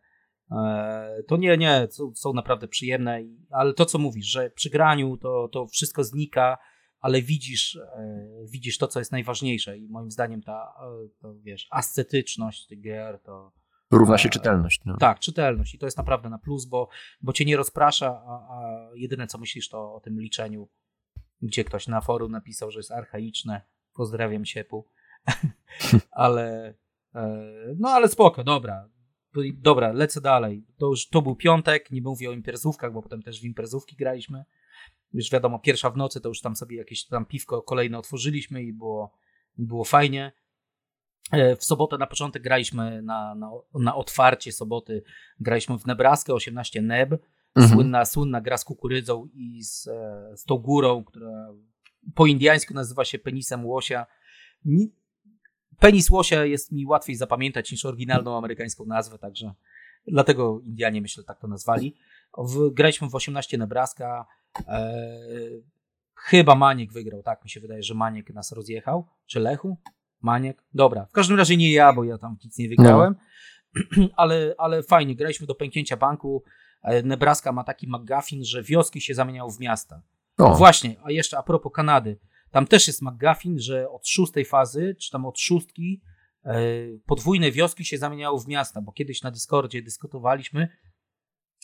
[0.51, 5.17] E, to nie, nie, są, są naprawdę przyjemne, ale to co mówisz, że przy graniu
[5.17, 6.57] to, to wszystko znika,
[6.99, 11.67] ale widzisz, e, widzisz to, co jest najważniejsze i moim zdaniem ta, e, to, wiesz,
[11.71, 13.51] ascetyczność tych gier to,
[13.91, 14.81] Równa się czytelność.
[14.85, 14.97] No.
[14.97, 15.75] Tak, czytelność.
[15.75, 16.89] I to jest naprawdę na plus, bo,
[17.21, 20.69] bo cię nie rozprasza, a, a jedyne co myślisz to o tym liczeniu,
[21.41, 23.61] gdzie ktoś na forum napisał, że jest archaiczne.
[23.93, 24.87] Pozdrawiam Siepu.
[26.11, 26.73] ale
[27.15, 27.45] e,
[27.79, 28.89] no ale spoko, dobra.
[29.53, 30.65] Dobra, lecę dalej.
[30.77, 34.45] To już to był piątek, nie mówię o imprezówkach, bo potem też w imprezówki graliśmy.
[35.13, 38.73] Już wiadomo, pierwsza w nocy to już tam sobie jakieś tam piwko kolejne otworzyliśmy i
[38.73, 39.17] było,
[39.57, 40.31] było fajnie.
[41.31, 45.03] E, w sobotę na początek graliśmy na, na, na otwarcie soboty,
[45.39, 47.13] graliśmy w Nebraskę 18 Neb,
[47.55, 47.75] mhm.
[47.75, 51.47] słynna, słynna gra z kukurydzą i z, e, z tą górą, która
[52.15, 54.05] po indiańsku nazywa się penisem łosia.
[55.79, 59.53] Penis łosia jest mi łatwiej zapamiętać niż oryginalną amerykańską nazwę, także
[60.07, 61.95] dlatego Indianie myślę tak to nazwali.
[62.37, 64.25] W, graliśmy w 18 Nebraska.
[64.67, 65.19] E,
[66.15, 69.77] chyba Maniek wygrał, tak mi się wydaje, że Maniek nas rozjechał, czy Lechu?
[70.21, 70.63] Maniek?
[70.73, 71.05] Dobra.
[71.05, 73.15] W każdym razie nie ja, bo ja tam nic nie wygrałem.
[73.97, 74.07] No.
[74.15, 76.43] ale, ale fajnie, graliśmy do pęknięcia banku.
[76.83, 80.01] E, Nebraska ma taki McGuffin, że wioski się zamieniały w miasta.
[80.37, 80.55] O.
[80.55, 82.19] Właśnie, a jeszcze a propos Kanady.
[82.51, 86.01] Tam też jest McGuffin, że od szóstej fazy, czy tam od szóstki,
[86.45, 86.61] e,
[87.05, 90.67] podwójne wioski się zamieniały w miasta, bo kiedyś na Discordzie dyskutowaliśmy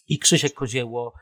[0.08, 1.14] i Krzysiek Kozieło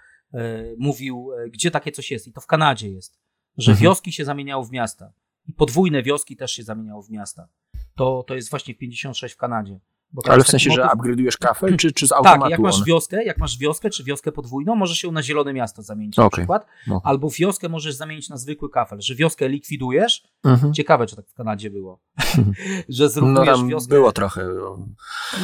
[0.77, 2.27] mówił, gdzie takie coś jest.
[2.27, 3.19] I to w Kanadzie jest,
[3.57, 3.83] że mhm.
[3.83, 5.13] wioski się zamieniały w miasta.
[5.47, 7.47] I podwójne wioski też się zamieniało w miasta.
[7.95, 9.79] To, to jest właśnie 56 w Kanadzie.
[10.23, 10.85] Ale w sensie, motyw...
[10.85, 12.41] że upgrade'ujesz kafel, czy, czy z automatu?
[12.41, 15.81] Tak, jak masz wioskę, jak masz wioskę, czy wioskę podwójną, możesz się na zielone miasto
[15.81, 16.25] zamienić okay.
[16.25, 16.65] na przykład.
[16.87, 17.01] No.
[17.03, 20.23] Albo wioskę możesz zamienić na zwykły kafel, że wioskę likwidujesz.
[20.43, 20.73] Mhm.
[20.73, 21.99] Ciekawe, czy tak w Kanadzie było.
[22.89, 23.89] że zrównujesz no, tam wioskę.
[23.89, 24.47] było trochę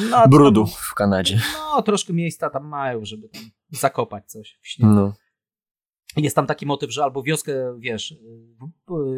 [0.10, 1.41] no, brudu tam, w Kanadzie.
[1.54, 4.93] No, troszkę miejsca tam mają, żeby tam zakopać coś w śniegu.
[4.93, 5.13] No
[6.17, 8.15] jest tam taki motyw, że albo wioskę, wiesz,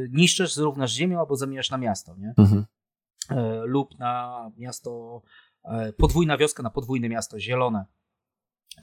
[0.09, 2.33] niszczysz, zrównasz ziemią, albo zamieniasz na miasto, nie?
[2.37, 2.65] Mhm.
[3.29, 5.21] E, lub na miasto,
[5.63, 7.85] e, podwójna wioska na podwójne miasto, zielone.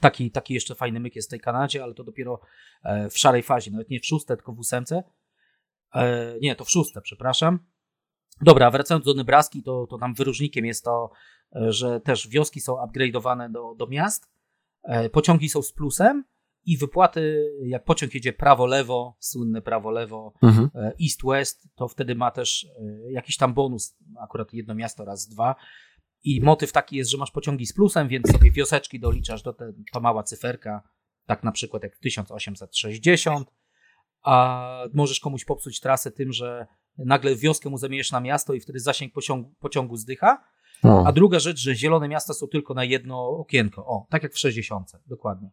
[0.01, 2.41] Taki, taki jeszcze fajny myk jest w tej Kanadzie, ale to dopiero
[2.83, 5.03] e, w szarej fazie, nawet nie w szóste, tylko w ósemce.
[6.41, 7.59] Nie, to w szóste, przepraszam.
[8.41, 11.11] Dobra, wracając do Nebraski, to, to tam wyróżnikiem jest to,
[11.51, 14.29] że też wioski są upgrade'owane do, do miast,
[15.11, 16.23] pociągi są z plusem,
[16.65, 20.69] i wypłaty, jak pociąg jedzie prawo-lewo, słynne prawo-lewo, mhm.
[20.75, 25.55] E, east-west, to wtedy ma też e, jakiś tam bonus, akurat jedno miasto raz, dwa.
[26.23, 29.73] I motyw taki jest, że masz pociągi z plusem, więc sobie wioseczki doliczasz do te,
[29.93, 30.83] to mała cyferka,
[31.25, 33.51] tak na przykład jak 1860,
[34.23, 38.79] a możesz komuś popsuć trasę tym, że nagle wioskę mu zamienisz na miasto i wtedy
[38.79, 40.43] zasięg pociągu, pociągu zdycha.
[40.83, 41.03] No.
[41.07, 43.85] A druga rzecz, że zielone miasta są tylko na jedno okienko.
[43.85, 45.51] O, tak jak w 60, dokładnie.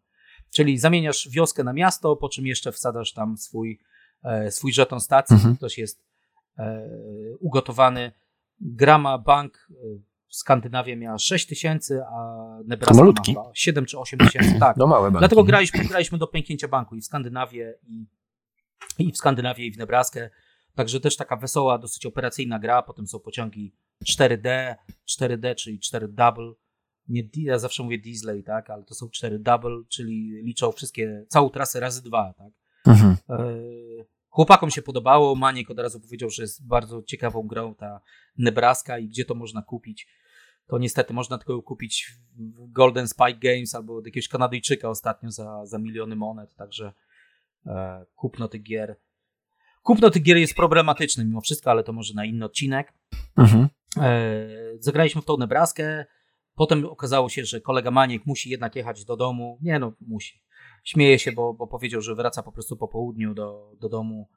[0.51, 3.81] Czyli zamieniasz wioskę na miasto, po czym jeszcze wsadzasz tam swój,
[4.25, 5.57] e, swój żeton stacji, mhm.
[5.57, 6.05] ktoś jest
[6.59, 6.89] e,
[7.41, 8.12] ugotowany.
[8.61, 9.75] Grama Bank e,
[10.29, 14.59] Skandynawia miała 6 tysięcy, a Nebraska ma 7 czy 8 tysięcy.
[14.61, 14.77] Tak.
[14.77, 15.19] No małe banki.
[15.19, 18.07] Dlatego graliśmy, graliśmy do pęknięcia banku i w Skandynawię, i,
[18.99, 20.31] i w Skandynawię, i w Nebraskę.
[20.75, 22.83] Także też taka wesoła, dosyć operacyjna gra.
[22.83, 24.74] Potem są pociągi 4D,
[25.09, 26.52] 4D, czyli 4 double
[27.09, 31.50] nie, ja zawsze mówię diesley, tak, ale to są cztery double, czyli liczą wszystkie, całą
[31.50, 32.52] trasę razy dwa, tak.
[32.87, 33.16] Mhm.
[33.28, 33.56] E,
[34.28, 38.00] chłopakom się podobało, Maniek od razu powiedział, że jest bardzo ciekawą grą ta
[38.38, 40.09] Nebraska i gdzie to można kupić.
[40.66, 45.66] To niestety można tylko kupić w Golden Spike Games albo od jakiegoś Kanadyjczyka ostatnio za,
[45.66, 46.92] za miliony monet, także
[47.66, 48.96] e, kupno tych gier.
[49.82, 52.92] Kupno tych gier jest problematyczne mimo wszystko, ale to może na inny odcinek.
[53.37, 53.68] Mhm.
[53.96, 56.06] E, zagraliśmy w tą Nebraskę.
[56.54, 59.59] Potem okazało się, że kolega Maniek musi jednak jechać do domu.
[59.62, 60.42] Nie no, musi.
[60.85, 64.28] Śmieje się, bo, bo powiedział, że wraca po prostu po południu do, do domu,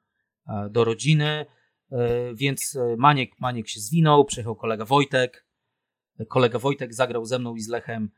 [0.48, 1.46] e, do rodziny.
[1.92, 5.46] E, więc Maniek, Maniek się zwinął, przyjechał kolega Wojtek.
[6.28, 8.10] Kolega Wojtek zagrał ze mną i z Lechem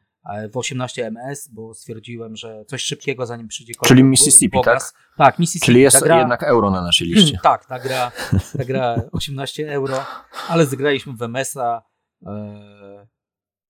[0.52, 4.92] w 18 MS, bo stwierdziłem, że coś szybkiego zanim przyjdzie kolejny Czyli Mississippi, Bogas.
[4.92, 5.16] tak?
[5.16, 5.66] Tak, Mississippi.
[5.66, 6.18] Czyli jest gra...
[6.18, 7.38] jednak euro na naszej liście.
[7.42, 8.12] tak, ta gra,
[8.58, 10.04] ta gra 18 euro,
[10.48, 11.82] ale zagraliśmy w MS-a.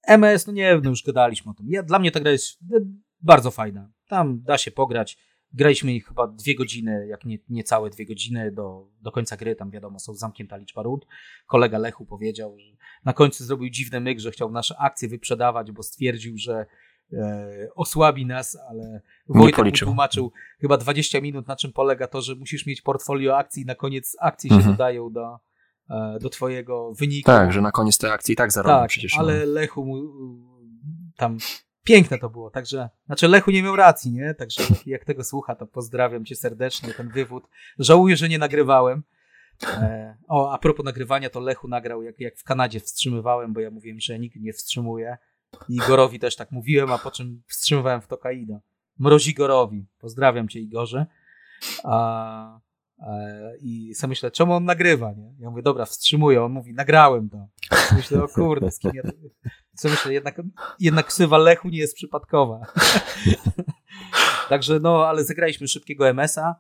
[0.07, 1.67] MS, no nie wiem, no już gadaliśmy o tym.
[1.69, 2.59] Ja, dla mnie ta gra jest
[3.21, 3.91] bardzo fajna.
[4.09, 5.19] Tam da się pograć.
[5.55, 9.57] Graliśmy ich chyba dwie godziny, jak nie, niecałe dwie godziny do, do końca gry.
[9.57, 11.07] Tam wiadomo, są zamknięta liczba rund.
[11.47, 12.73] Kolega Lechu powiedział, że
[13.05, 16.67] na końcu zrobił dziwny myk, że chciał nasze akcje wyprzedawać, bo stwierdził, że
[17.13, 22.35] e, osłabi nas, ale Wojtek mu tłumaczył chyba 20 minut, na czym polega to, że
[22.35, 24.75] musisz mieć portfolio akcji i na koniec akcje się mhm.
[24.75, 25.39] dodają do,
[25.91, 27.27] e, do twojego wyniku.
[27.27, 29.19] Tak, że na koniec te akcje i tak zarobią tak, przecież.
[29.19, 29.53] ale no.
[29.53, 30.03] Lechu mu
[31.17, 31.39] tam
[31.85, 34.35] piękne to było, także, znaczy Lechu nie miał racji, nie?
[34.35, 37.45] Także jak tego słucha, to pozdrawiam cię serdecznie, ten wywód.
[37.79, 39.03] Żałuję, że nie nagrywałem.
[39.67, 43.71] E, o, a propos nagrywania, to Lechu nagrał, jak, jak w Kanadzie wstrzymywałem, bo ja
[43.71, 45.19] mówiłem, że nigdy nie wstrzymuję.
[45.69, 48.61] I Igorowi też tak mówiłem, a po czym wstrzymywałem w Tokaido.
[48.99, 49.87] Mrozi Gorowi.
[49.99, 51.07] Pozdrawiam cię, Igorze.
[51.85, 52.61] A,
[53.03, 55.35] E, I sobie myślę, czemu on nagrywa, nie?
[55.39, 56.45] Ja mówię, dobra, wstrzymuję.
[56.45, 57.47] On mówi, nagrałem to.
[57.97, 59.03] Myślę, o kurde, z kim ja...
[59.77, 60.41] Co myślę, jednak,
[60.81, 62.61] jednak ksywa Lechu nie jest przypadkowa.
[64.49, 66.55] Także no, ale zagraliśmy szybkiego MS-a.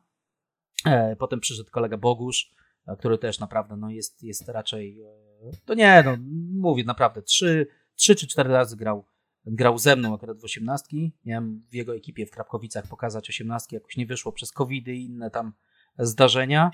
[0.86, 2.54] E, potem przyszedł kolega Bogusz,
[2.86, 4.98] e, który też naprawdę no, jest, jest raczej,
[5.64, 6.16] to nie, no
[6.60, 9.06] mówię, naprawdę, trzy, trzy czy cztery razy grał,
[9.46, 11.12] grał ze mną akurat w osiemnastki.
[11.24, 15.30] Miałem w jego ekipie w Krapkowicach pokazać osiemnastki, jakoś nie wyszło przez covid i inne
[15.30, 15.52] tam
[15.98, 16.70] zdarzenia,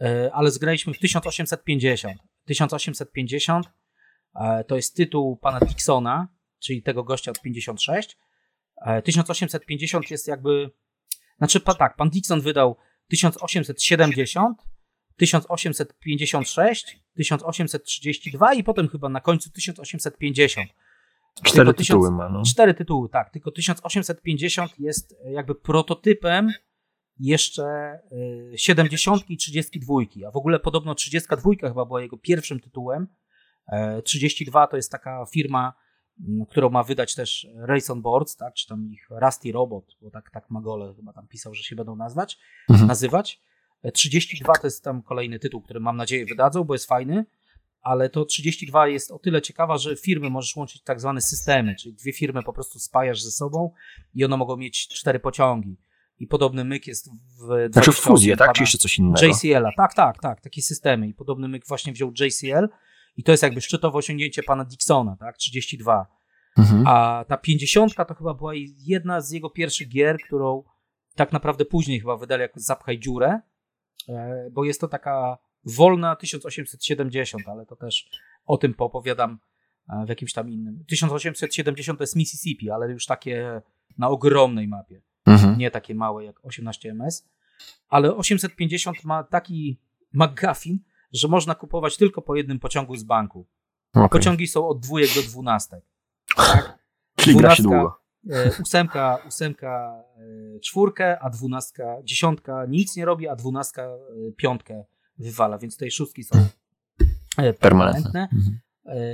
[0.00, 2.18] e, ale zgraliśmy w 1850.
[2.44, 3.70] 1850 e,
[4.66, 8.18] to jest tytuł pana Dixona, czyli tego gościa od 56.
[9.04, 10.70] 1850 e, jest jakby,
[11.38, 12.76] znaczy tak, pan Dixon wydał
[13.08, 14.58] 1870,
[15.16, 20.70] 1856, 1832 i potem chyba na końcu 1850.
[21.42, 22.28] Cztery tytuły ma.
[22.28, 22.42] No.
[22.42, 23.30] Cztery tytuły, tak.
[23.30, 26.52] Tylko 1850 jest jakby prototypem
[27.18, 27.98] jeszcze
[28.56, 29.94] 70 i 32,
[30.28, 33.06] a w ogóle podobno 32 chyba była jego pierwszym tytułem.
[34.04, 35.72] 32 e, to jest taka firma,
[36.48, 40.30] którą ma wydać też Race on Boards, tak, czy tam ich Rusty Robot, bo tak,
[40.30, 42.38] tak Magole chyba tam pisał, że się będą nazwać,
[42.70, 42.88] mhm.
[42.88, 43.42] nazywać.
[43.94, 47.24] 32 e, to jest tam kolejny tytuł, który mam nadzieję wydadzą, bo jest fajny,
[47.82, 51.94] ale to 32 jest o tyle ciekawa, że firmy możesz łączyć tak zwane systemy, czyli
[51.94, 53.72] dwie firmy po prostu spajasz ze sobą
[54.14, 55.76] i one mogą mieć cztery pociągi
[56.18, 57.72] i podobny myk jest w...
[57.72, 58.52] Znaczy w fuzję, tak?
[58.52, 59.26] Czy jeszcze coś innego?
[59.26, 62.68] JCL-a, tak, tak, tak, takie systemy i podobny myk właśnie wziął JCL
[63.16, 66.06] i to jest jakby szczytowe osiągnięcie pana Dixona, tak, 32.
[66.58, 66.86] Mhm.
[66.86, 70.64] A ta 50 to chyba była jedna z jego pierwszych gier, którą
[71.14, 73.40] tak naprawdę później chyba wydali jako Zapchaj dziurę,
[74.08, 78.10] e, bo jest to taka wolna 1870, ale to też
[78.46, 79.38] o tym poopowiadam
[79.88, 80.84] e, w jakimś tam innym.
[80.88, 83.62] 1870 to jest Mississippi, ale już takie
[83.98, 85.58] na ogromnej mapie mhm.
[85.58, 87.28] nie takie małe jak 18 ms,
[87.88, 89.80] ale 850 ma taki
[90.12, 90.78] McGuffin,
[91.12, 93.46] że można kupować tylko po jednym pociągu z banku.
[93.92, 94.08] Okay.
[94.08, 95.84] Pociągi są od dwójek do dwunastek.
[96.36, 96.78] Tak?
[97.16, 98.00] Czyli gra się długo.
[98.30, 103.96] E, ósemka, ósemka e, czwórkę, a dwunastka dziesiątka nic nie robi, a dwunastka e,
[104.36, 104.84] piątkę
[105.18, 106.46] wywala, więc tej szóstki są
[107.60, 108.28] permanentne.
[108.32, 108.58] Mhm.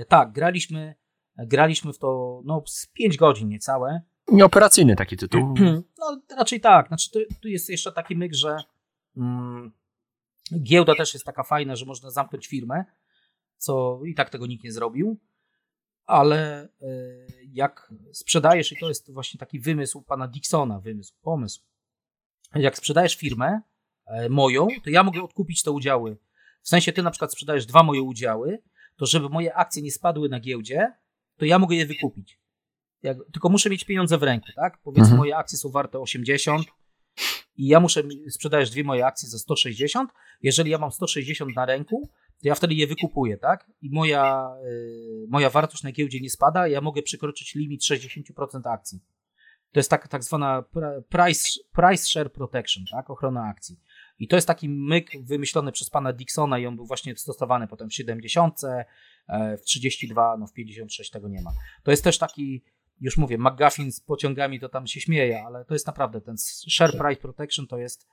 [0.08, 0.94] Tak, graliśmy,
[1.38, 4.00] graliśmy w to no, z 5 godzin niecałe.
[4.28, 5.54] Nieoperacyjny taki tytuł.
[5.98, 6.88] No raczej tak.
[6.88, 8.56] Znaczy, tu, tu jest jeszcze taki myk, że
[9.16, 9.72] mm,
[10.54, 12.84] giełda też jest taka fajna, że można zamknąć firmę,
[13.56, 15.20] co i tak tego nikt nie zrobił,
[16.06, 21.62] ale y, jak sprzedajesz, i to jest właśnie taki wymysł pana Dixona, wymysł, pomysł,
[22.54, 23.60] jak sprzedajesz firmę
[24.24, 26.16] y, moją, to ja mogę odkupić te udziały.
[26.62, 28.62] W sensie ty na przykład sprzedajesz dwa moje udziały,
[28.96, 30.92] to żeby moje akcje nie spadły na giełdzie,
[31.36, 32.40] to ja mogę je wykupić.
[33.02, 34.78] Jak, tylko muszę mieć pieniądze w ręku, tak?
[34.82, 35.18] Powiedzmy, mhm.
[35.18, 36.66] moje akcje są warte 80
[37.56, 40.10] i ja muszę, sprzedajesz dwie moje akcje za 160.
[40.42, 42.10] Jeżeli ja mam 160 na ręku,
[42.42, 43.70] to ja wtedy je wykupuję, tak?
[43.82, 49.00] I moja, y, moja wartość na giełdzie nie spada, ja mogę przekroczyć limit 60% akcji.
[49.72, 50.64] To jest tak, tak zwana
[51.08, 53.10] price, price share protection, tak?
[53.10, 53.80] Ochrona akcji.
[54.18, 57.88] I to jest taki myk wymyślony przez pana Dixona i on był właśnie stosowany potem
[57.88, 58.64] w 70,
[59.28, 61.50] e, w 32, no w 56 tego nie ma.
[61.82, 62.64] To jest też taki
[63.00, 66.36] już mówię, McGuffin z pociągami to tam się śmieje, ale to jest naprawdę ten
[66.68, 67.00] Share tak.
[67.00, 68.06] Price Protection to jest,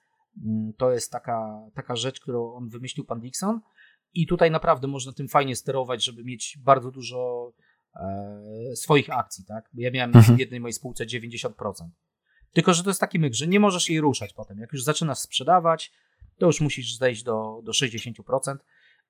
[0.46, 3.62] mm, to jest taka, taka rzecz, którą on wymyślił, pan Dixon.
[4.14, 7.52] I tutaj naprawdę można tym fajnie sterować, żeby mieć bardzo dużo
[7.96, 9.70] e, swoich akcji, tak?
[9.74, 10.36] Ja miałem mhm.
[10.36, 11.50] w jednej mojej spółce 90%.
[12.54, 14.60] Tylko, że to jest taki myk, że nie możesz jej ruszać potem.
[14.60, 15.92] Jak już zaczynasz sprzedawać,
[16.38, 18.58] to już musisz zejść do, do 60%,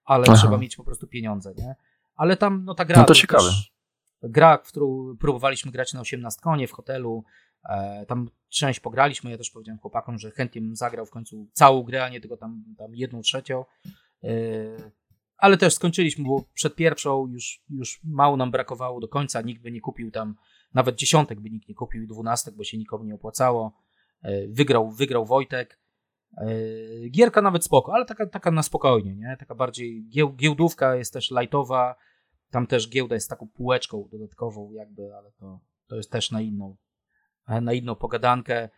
[0.06, 0.38] ale Aha.
[0.38, 1.76] trzeba mieć po prostu pieniądze, nie?
[2.16, 2.98] Ale tam, no ta gra...
[2.98, 3.50] No to ciekawe.
[3.50, 3.73] Też,
[4.24, 7.24] gra, w którą próbowaliśmy grać na 18 konie w hotelu.
[7.70, 11.84] E, tam część pograliśmy, ja też powiedziałem chłopakom, że chętnie bym zagrał w końcu całą
[11.84, 13.66] grę, a nie tylko tam, tam jedną trzecią.
[14.24, 14.30] E,
[15.38, 19.72] ale też skończyliśmy, bo przed pierwszą już, już mało nam brakowało do końca, nikt by
[19.72, 20.36] nie kupił tam,
[20.74, 23.74] nawet dziesiątek by nikt nie kupił, dwunastek, bo się nikomu nie opłacało.
[24.22, 25.80] E, wygrał, wygrał Wojtek.
[27.12, 29.36] Gierka nawet spoko, ale taka, taka na spokojnie, nie?
[29.40, 30.06] Taka bardziej
[30.36, 31.96] giełdówka jest też lightowa.
[32.54, 36.76] Tam też giełda jest taką półeczką dodatkową, jakby, ale to, to jest też na inną,
[37.62, 38.70] na inną pogadankę.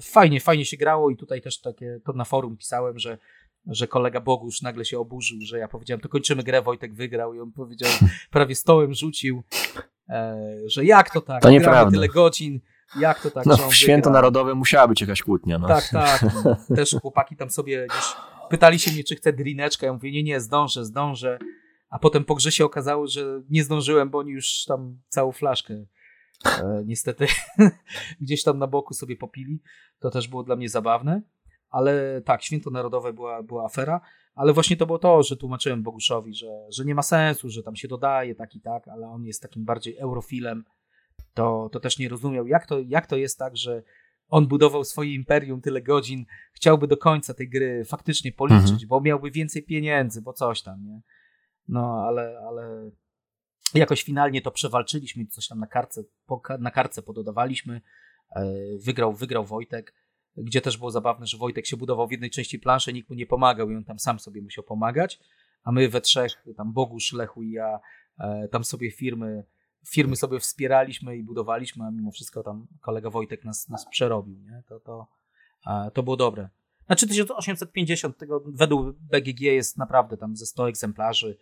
[0.00, 3.18] Fajnie, fajnie się grało i tutaj też takie, to na forum pisałem, że
[3.66, 7.40] że kolega Bogusz nagle się oburzył, że ja powiedziałem, to kończymy grę, Wojtek wygrał i
[7.40, 7.90] on powiedział,
[8.30, 9.42] prawie stołem rzucił,
[10.08, 10.36] e,
[10.66, 11.90] że jak to tak, to nieprawda.
[11.90, 12.60] tyle godzin,
[13.00, 14.12] jak to tak, no, w święto wygrał.
[14.12, 15.58] narodowe musiała być jakaś kłótnia.
[15.58, 15.68] No.
[15.68, 16.20] Tak, tak.
[16.76, 17.86] Też chłopaki tam sobie
[18.50, 21.38] pytali się mnie, czy chcę drineczkę, ja mówię, nie, nie, zdążę, zdążę,
[21.94, 25.84] a potem po grze się okazało, że nie zdążyłem, bo oni już tam całą flaszkę
[26.46, 27.26] e, niestety
[28.20, 29.62] gdzieś tam na boku sobie popili.
[29.98, 31.22] To też było dla mnie zabawne
[31.74, 34.00] ale tak, święto narodowe była, była afera,
[34.34, 37.76] ale właśnie to było to, że tłumaczyłem Boguszowi, że, że nie ma sensu, że tam
[37.76, 40.64] się dodaje tak i tak, ale on jest takim bardziej eurofilem,
[41.34, 43.82] to, to też nie rozumiał, jak to, jak to jest tak, że
[44.28, 48.88] on budował swoje imperium tyle godzin, chciałby do końca tej gry faktycznie policzyć, mhm.
[48.88, 51.00] bo miałby więcej pieniędzy, bo coś tam, nie?
[51.68, 52.90] No, ale, ale
[53.74, 56.02] jakoś finalnie to przewalczyliśmy, coś tam na karce,
[56.58, 57.80] na karce pododawaliśmy,
[58.36, 58.44] e,
[58.78, 59.94] wygrał, wygrał Wojtek,
[60.36, 63.26] gdzie też było zabawne, że Wojtek się budował w jednej części planszy, nikt mu nie
[63.26, 65.20] pomagał i on tam sam sobie musiał pomagać,
[65.64, 67.80] a my we trzech, tam Bogusz, Lechu i ja,
[68.18, 69.44] e, tam sobie firmy,
[69.88, 74.62] firmy sobie wspieraliśmy i budowaliśmy, a mimo wszystko tam kolega Wojtek nas, nas przerobił, nie?
[74.68, 75.06] To, to,
[75.90, 76.48] to było dobre.
[76.86, 81.38] Znaczy 1850 tego według BGG jest naprawdę tam ze 100 egzemplarzy.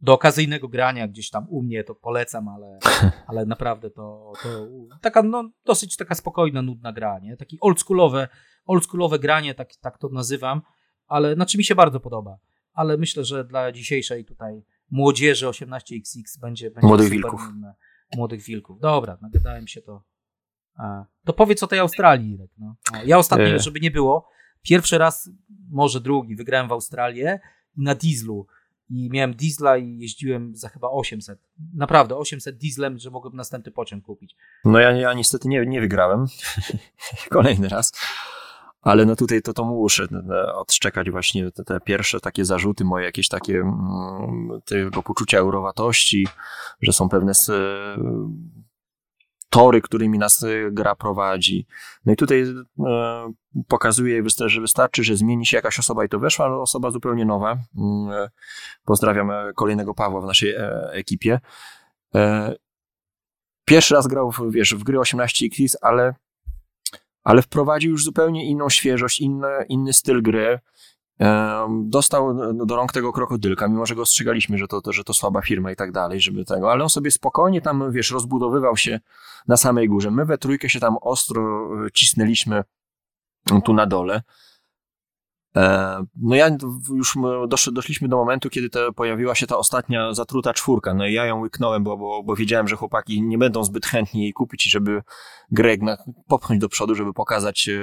[0.00, 2.78] Do okazyjnego grania gdzieś tam u mnie to polecam, ale,
[3.28, 4.68] ale naprawdę to, to
[5.00, 7.36] taka no, dosyć taka spokojna, nudna gra, nie?
[7.36, 8.28] Taki oldschoolowe,
[8.64, 10.62] oldschoolowe granie, tak, tak to nazywam,
[11.06, 12.38] ale znaczy mi się bardzo podoba.
[12.72, 17.40] Ale myślę, że dla dzisiejszej tutaj młodzieży 18XX będzie, będzie Młodych wilków.
[17.46, 17.74] Nudne.
[18.16, 18.80] Młodych wilków.
[18.80, 20.02] Dobra, nagadałem się to.
[20.76, 22.50] A, to powiedz o tej Australii, Irek.
[22.58, 22.76] No.
[23.04, 23.58] Ja ostatnio, e.
[23.58, 24.28] żeby nie było,
[24.62, 25.30] pierwszy raz,
[25.70, 27.40] może drugi, wygrałem w Australię
[27.76, 28.46] i na dieslu
[28.90, 31.38] i miałem diesla i jeździłem za chyba 800.
[31.74, 34.36] Naprawdę 800 dieslem, że mogłem następny pociąg kupić.
[34.64, 36.26] No ja, ja niestety nie, nie wygrałem.
[37.30, 37.92] Kolejny raz.
[38.82, 43.04] Ale no tutaj to, to muszę e, odszczekać właśnie te, te pierwsze takie zarzuty moje,
[43.04, 46.26] jakieś takie mm, tego poczucia eurowatości,
[46.80, 47.32] że są pewne
[49.54, 51.66] tory, którymi nas y, gra prowadzi.
[52.06, 52.44] No i tutaj
[52.86, 53.32] e,
[53.68, 57.58] pokazuje, że wystarczy, że zmieni się jakaś osoba i to weszła osoba zupełnie nowa.
[57.76, 58.30] Mm, e,
[58.84, 60.54] pozdrawiam e, kolejnego Pawła w naszej
[60.92, 61.40] ekipie.
[63.64, 66.14] Pierwszy raz grał w, wiesz, w gry 18X, ale,
[67.24, 70.58] ale wprowadził już zupełnie inną świeżość, inny, inny styl gry
[71.82, 75.42] dostał do rąk tego krokodylka, mimo że go ostrzegaliśmy, że to, to, że to słaba
[75.42, 79.00] firma i tak dalej, żeby tego, ale on sobie spokojnie tam, wiesz, rozbudowywał się
[79.48, 80.10] na samej górze.
[80.10, 82.64] My we trójkę się tam ostro e, cisnęliśmy
[83.64, 84.22] tu na dole.
[85.56, 86.50] E, no ja
[86.94, 87.16] już
[87.72, 90.94] doszliśmy do momentu, kiedy to pojawiła się ta ostatnia zatruta czwórka.
[90.94, 94.22] No i ja ją łyknąłem, bo, bo, bo wiedziałem, że chłopaki nie będą zbyt chętni
[94.22, 95.02] jej kupić, żeby
[95.50, 95.76] grę
[96.28, 97.80] popchnąć do przodu, żeby pokazać e,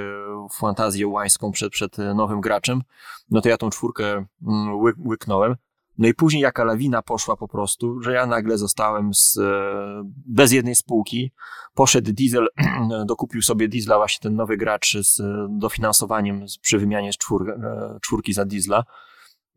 [0.59, 2.81] fantazję łańską przed, przed nowym graczem.
[3.29, 5.55] No to ja tą czwórkę mm, łyknąłem.
[6.01, 10.51] No i później jaka lawina poszła po prostu, że ja nagle zostałem z, e, bez
[10.51, 11.31] jednej spółki.
[11.73, 12.47] Poszedł Diesel,
[13.05, 18.45] dokupił sobie Diesla właśnie ten nowy gracz z dofinansowaniem przy wymianie czwór, e, czwórki za
[18.45, 18.83] Diesla.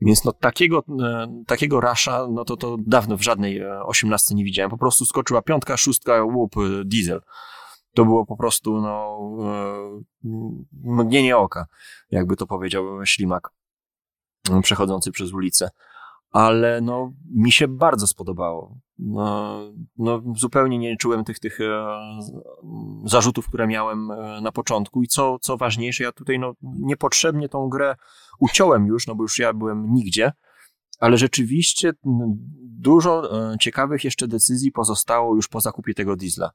[0.01, 4.71] Więc no takiego, e, takiego rasza, no to, to dawno w żadnej osiemnastce nie widziałem.
[4.71, 6.55] Po prostu skoczyła piątka, szóstka, łup,
[6.85, 7.21] Diesel.
[7.95, 9.19] To było po prostu, no,
[10.73, 11.67] mgnienie oka,
[12.11, 13.51] jakby to powiedział ślimak
[14.63, 15.71] przechodzący przez ulicę
[16.35, 18.79] ale no, mi się bardzo spodobało.
[18.99, 19.61] No,
[19.97, 21.97] no, zupełnie nie czułem tych, tych e,
[23.05, 27.69] zarzutów, które miałem e, na początku i co, co ważniejsze, ja tutaj no, niepotrzebnie tą
[27.69, 27.97] grę
[28.39, 30.33] uciąłem już, no bo już ja byłem nigdzie,
[31.01, 31.93] ale rzeczywiście
[32.63, 36.51] dużo e, ciekawych jeszcze decyzji pozostało już po zakupie tego diesla.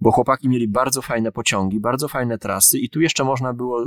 [0.00, 3.84] Bo chłopaki mieli bardzo fajne pociągi, bardzo fajne trasy i tu jeszcze można było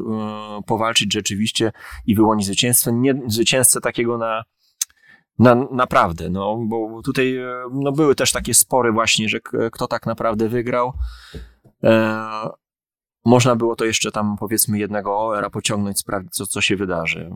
[0.66, 1.72] powalczyć rzeczywiście
[2.06, 2.92] i wyłonić zwycięstwo.
[2.92, 4.44] Nie zwycięzcę takiego na,
[5.40, 9.40] na, naprawdę, no, bo tutaj e, no, były też takie spory właśnie, że
[9.72, 10.94] kto tak naprawdę wygrał.
[11.84, 12.50] E,
[13.26, 17.32] można było to jeszcze tam powiedzmy jednego OR-a pociągnąć, sprawdzić co, co się wydarzy.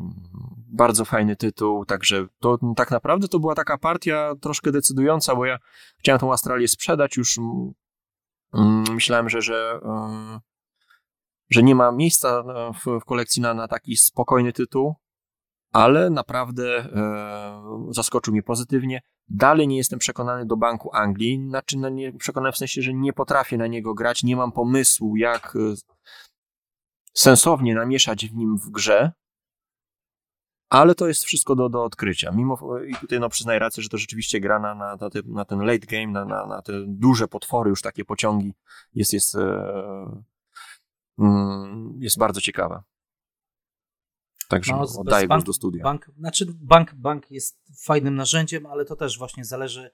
[0.67, 5.57] Bardzo fajny tytuł, także to tak naprawdę to była taka partia troszkę decydująca, bo ja
[5.99, 7.37] chciałem tą Australię sprzedać już
[8.53, 10.39] mm, myślałem, że, że, e,
[11.49, 12.43] że nie ma miejsca
[12.73, 14.95] w, w kolekcji na, na taki spokojny tytuł,
[15.73, 19.01] ale naprawdę e, zaskoczył mnie pozytywnie.
[19.27, 23.13] Dalej nie jestem przekonany do Banku Anglii, znaczy no nie, przekonany w sensie, że nie
[23.13, 25.75] potrafię na niego grać, nie mam pomysłu, jak e,
[27.13, 29.11] sensownie namieszać w nim w grze,
[30.69, 32.31] ale to jest wszystko do, do odkrycia.
[32.31, 35.59] Mimo, I tutaj no, przyznaję rację, że to rzeczywiście gra na, na, na, na ten
[35.59, 38.53] late game, na, na, na, te duże potwory, już takie pociągi,
[38.93, 40.23] jest, jest, e,
[41.19, 42.83] mm, jest bardzo ciekawa.
[44.49, 45.83] Także no, oddaję bank, do studia.
[45.83, 49.91] Bank, znaczy bank, bank jest fajnym narzędziem, ale to też właśnie zależy,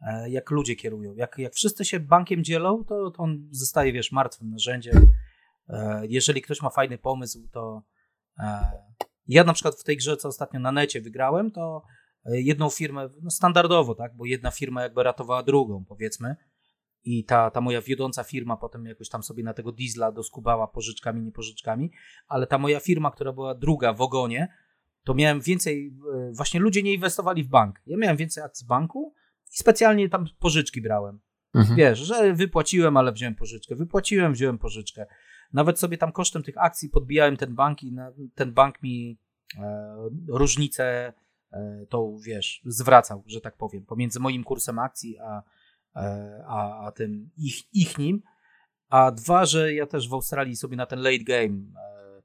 [0.00, 1.14] e, jak ludzie kierują.
[1.14, 5.12] Jak, jak wszyscy się bankiem dzielą, to, to on zostaje, wiesz, martwym narzędziem.
[5.68, 7.82] E, jeżeli ktoś ma fajny pomysł, to
[8.38, 8.70] e,
[9.26, 11.82] ja na przykład w tej grze, co ostatnio na necie wygrałem, to
[12.24, 16.36] jedną firmę, no standardowo, tak, bo jedna firma jakby ratowała drugą, powiedzmy,
[17.04, 21.22] i ta, ta moja wiodąca firma potem jakoś tam sobie na tego diesla doskubała pożyczkami,
[21.22, 21.90] nie pożyczkami,
[22.28, 24.48] ale ta moja firma, która była druga w ogonie,
[25.04, 27.80] to miałem więcej, e, właśnie ludzie nie inwestowali w bank.
[27.86, 29.14] Ja miałem więcej akcji banku
[29.52, 31.20] i specjalnie tam pożyczki brałem.
[31.54, 31.76] Mhm.
[31.76, 33.74] Wiesz, że wypłaciłem, ale wziąłem pożyczkę.
[33.74, 35.06] Wypłaciłem, wziąłem pożyczkę.
[35.52, 37.96] Nawet sobie tam kosztem tych akcji podbijałem ten bank i
[38.34, 39.18] ten bank mi
[39.58, 39.96] e,
[40.28, 41.12] różnicę
[41.52, 45.42] e, tą, wiesz, zwracał, że tak powiem, pomiędzy moim kursem akcji a,
[46.46, 48.22] a, a tym ich, ich nim.
[48.88, 52.22] A dwa, że ja też w Australii sobie na ten late game, e,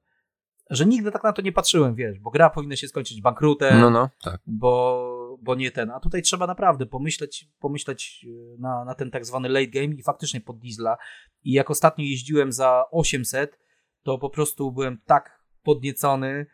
[0.70, 3.90] że nigdy tak na to nie patrzyłem, wiesz, bo gra powinna się skończyć bankrutem, no,
[3.90, 4.40] no, tak.
[4.46, 5.90] bo, bo nie ten.
[5.90, 10.02] A tutaj trzeba naprawdę pomyśleć, pomyśleć e, na, na ten tak zwany late game i
[10.02, 10.96] faktycznie pod diesla.
[11.44, 13.58] I jak ostatnio jeździłem za 800,
[14.02, 16.46] to po prostu byłem tak podniecony,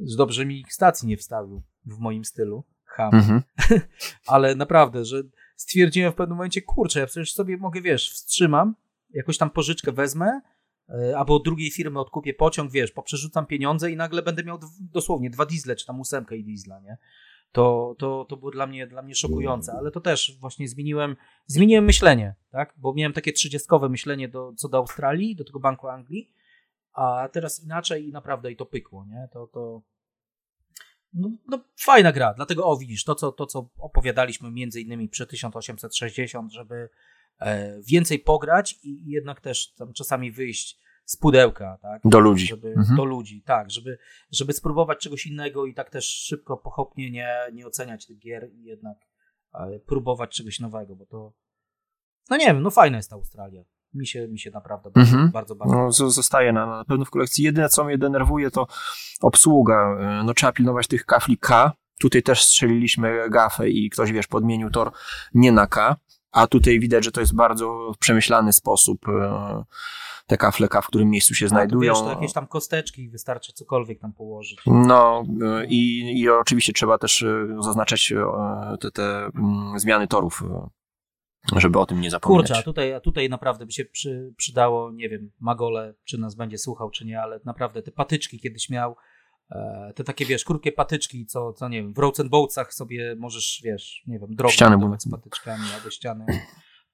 [0.00, 2.64] że dobrze mi stacji nie wstawił w moim stylu.
[2.84, 3.14] Ham.
[3.14, 3.42] Mhm.
[4.26, 5.22] Ale naprawdę, że
[5.56, 8.74] stwierdziłem w pewnym momencie, kurczę, ja przecież sobie mogę, wiesz, wstrzymam,
[9.10, 10.40] jakoś tam pożyczkę wezmę,
[10.88, 15.30] e, albo od drugiej firmy odkupię pociąg, wiesz, poprzerzucam pieniądze i nagle będę miał dosłownie
[15.30, 16.98] dwa diesle, czy tam ósemkę i diesla, nie?
[17.52, 21.84] To, to, to było dla mnie, dla mnie szokujące, ale to też właśnie zmieniłem, zmieniłem
[21.84, 22.74] myślenie, tak?
[22.76, 26.30] Bo miałem takie trzydziestkowe myślenie do, co do Australii, do tego Banku Anglii,
[26.92, 29.28] a teraz inaczej i naprawdę i to pykło, nie?
[29.32, 29.82] To, to,
[31.12, 35.26] no, no, fajna gra, dlatego o widzisz, to co, to co opowiadaliśmy między innymi przy
[35.26, 36.88] 1860, żeby
[37.38, 42.02] e, więcej pograć i jednak też tam czasami wyjść z pudełka, tak?
[42.04, 42.46] Do ludzi.
[42.46, 42.96] Żeby, mhm.
[42.96, 43.98] Do ludzi, tak, żeby,
[44.30, 48.64] żeby spróbować czegoś innego i tak też szybko, pochopnie nie, nie oceniać tych gier i
[48.64, 48.98] jednak
[49.54, 51.32] e, próbować czegoś nowego, bo to
[52.30, 53.64] no nie wiem, no fajna jest ta Australia
[53.96, 55.30] mi się, mi się naprawdę bardzo, mhm.
[55.30, 57.44] bardzo, bardzo no, Zostaje na, na pewno w kolekcji.
[57.44, 58.66] Jedyne, co mnie denerwuje, to
[59.20, 59.96] obsługa.
[60.00, 61.72] E, no, trzeba pilnować tych kafli K.
[62.00, 64.92] Tutaj też strzeliliśmy gafę i ktoś, wiesz, podmienił tor
[65.34, 65.96] nie na K,
[66.32, 69.64] a tutaj widać, że to jest bardzo przemyślany sposób e,
[70.26, 71.92] te kafle K, w którym miejscu się znajdują.
[71.94, 74.58] Wiesz, to jakieś tam kosteczki, wystarczy cokolwiek tam położyć.
[74.66, 77.24] No e, i, i oczywiście trzeba też
[77.60, 78.12] zaznaczać
[78.80, 80.42] te, te mm, zmiany torów
[81.56, 82.46] żeby o tym nie zapomnieć.
[82.46, 86.34] Kurczę, a tutaj, a tutaj naprawdę by się przy, przydało, nie wiem, Magole, czy nas
[86.34, 88.96] będzie słuchał, czy nie, ale naprawdę te patyczki kiedyś miał,
[89.50, 92.32] e, te takie, wiesz, krótkie patyczki, co, co nie wiem, w Roads and
[92.70, 94.54] sobie możesz, wiesz, nie wiem, drogę
[94.98, 96.26] z patyczkami albo ściany,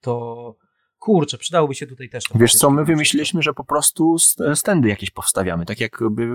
[0.00, 0.56] to
[1.02, 2.24] kurczę, przydałoby się tutaj też.
[2.34, 4.16] Wiesz co, my wymyśliliśmy, że po prostu
[4.54, 6.28] stędy jakieś powstawiamy, tak jakby,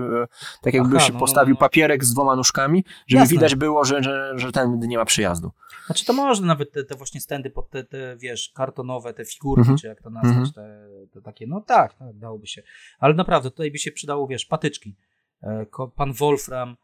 [0.62, 1.60] tak jakby się no, postawił no, no.
[1.60, 3.36] papierek z dwoma nóżkami, żeby Jasne.
[3.36, 5.52] widać było, że, że, że ten nie ma przyjazdu.
[5.86, 9.60] Znaczy to można nawet te, te właśnie stędy pod te, te, wiesz, kartonowe, te figurki,
[9.60, 9.78] mhm.
[9.78, 10.52] czy jak to nazwać, mhm.
[10.52, 12.62] te, te, takie, no tak, tak, dałoby się.
[12.98, 14.96] Ale naprawdę tutaj by się przydało, wiesz, patyczki.
[15.42, 15.66] E,
[15.96, 16.76] pan Wolfram,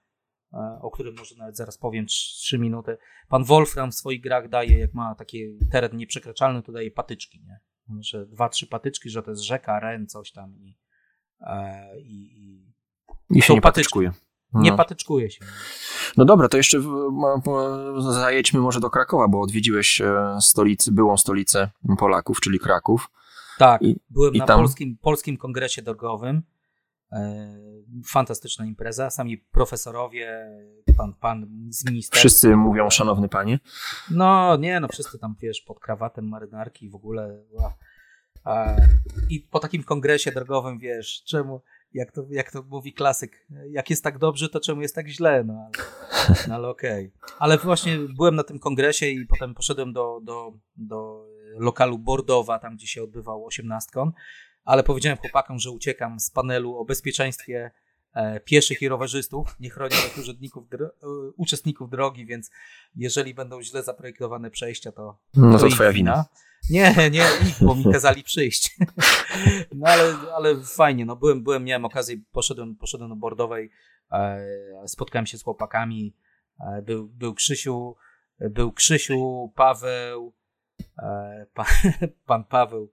[0.52, 2.96] e, o którym może nawet zaraz powiem trzy minuty.
[3.28, 7.60] Pan Wolfram w swoich grach daje, jak ma taki teren nieprzekraczalny, to daje patyczki, nie?
[8.00, 10.78] Że dwa, trzy patyczki, że to jest rzeka, ren, coś tam i,
[11.40, 12.64] e, i,
[13.30, 14.12] i, I się nie patyczkuje.
[14.52, 14.60] No.
[14.60, 15.44] Nie patyczkuje się.
[16.16, 16.78] No dobra, to jeszcze
[17.98, 23.10] zajedźmy może do Krakowa, bo odwiedziłeś e, stolicy, byłą stolicę Polaków, czyli Kraków.
[23.58, 24.58] Tak, I, byłem i na tam...
[24.60, 26.42] polskim, polskim kongresie drogowym.
[27.12, 27.54] E,
[28.06, 29.10] fantastyczna impreza.
[29.10, 30.50] Sami profesorowie,
[30.96, 32.18] pan, pan z ministerstwa.
[32.18, 33.58] Wszyscy mówią, szanowny panie.
[34.10, 37.44] No, nie, no wszyscy tam, wiesz, pod krawatem marynarki w ogóle.
[39.30, 44.04] I po takim kongresie drogowym, wiesz, czemu, jak to, jak to mówi klasyk, jak jest
[44.04, 45.44] tak dobrze, to czemu jest tak źle?
[45.44, 47.12] No ale, no, ale okej.
[47.16, 47.36] Okay.
[47.38, 51.26] Ale właśnie byłem na tym kongresie i potem poszedłem do, do, do
[51.58, 54.12] lokalu Bordowa, tam gdzie się odbywał osiemnastkon
[54.64, 57.70] ale powiedziałem chłopakom, że uciekam z panelu o bezpieczeństwie
[58.14, 60.90] e, pieszych i rowerzystów, nie chronią urzędników, dro e,
[61.36, 62.50] uczestników drogi, więc
[62.96, 66.24] jeżeli będą źle zaprojektowane przejścia, to, No to ich twoja wina.
[66.70, 68.70] Nie, nie, ich, bo mi kazali przyjść.
[69.74, 73.70] No ale, ale fajnie, no byłem, byłem, miałem okazję, poszedłem, poszedłem do Bordowej,
[74.12, 74.46] e,
[74.86, 76.16] spotkałem się z chłopakami,
[76.82, 77.96] był, był Krzysiu,
[78.40, 80.32] był Krzysiu, Paweł,
[81.54, 81.66] pan,
[82.26, 82.92] pan Paweł,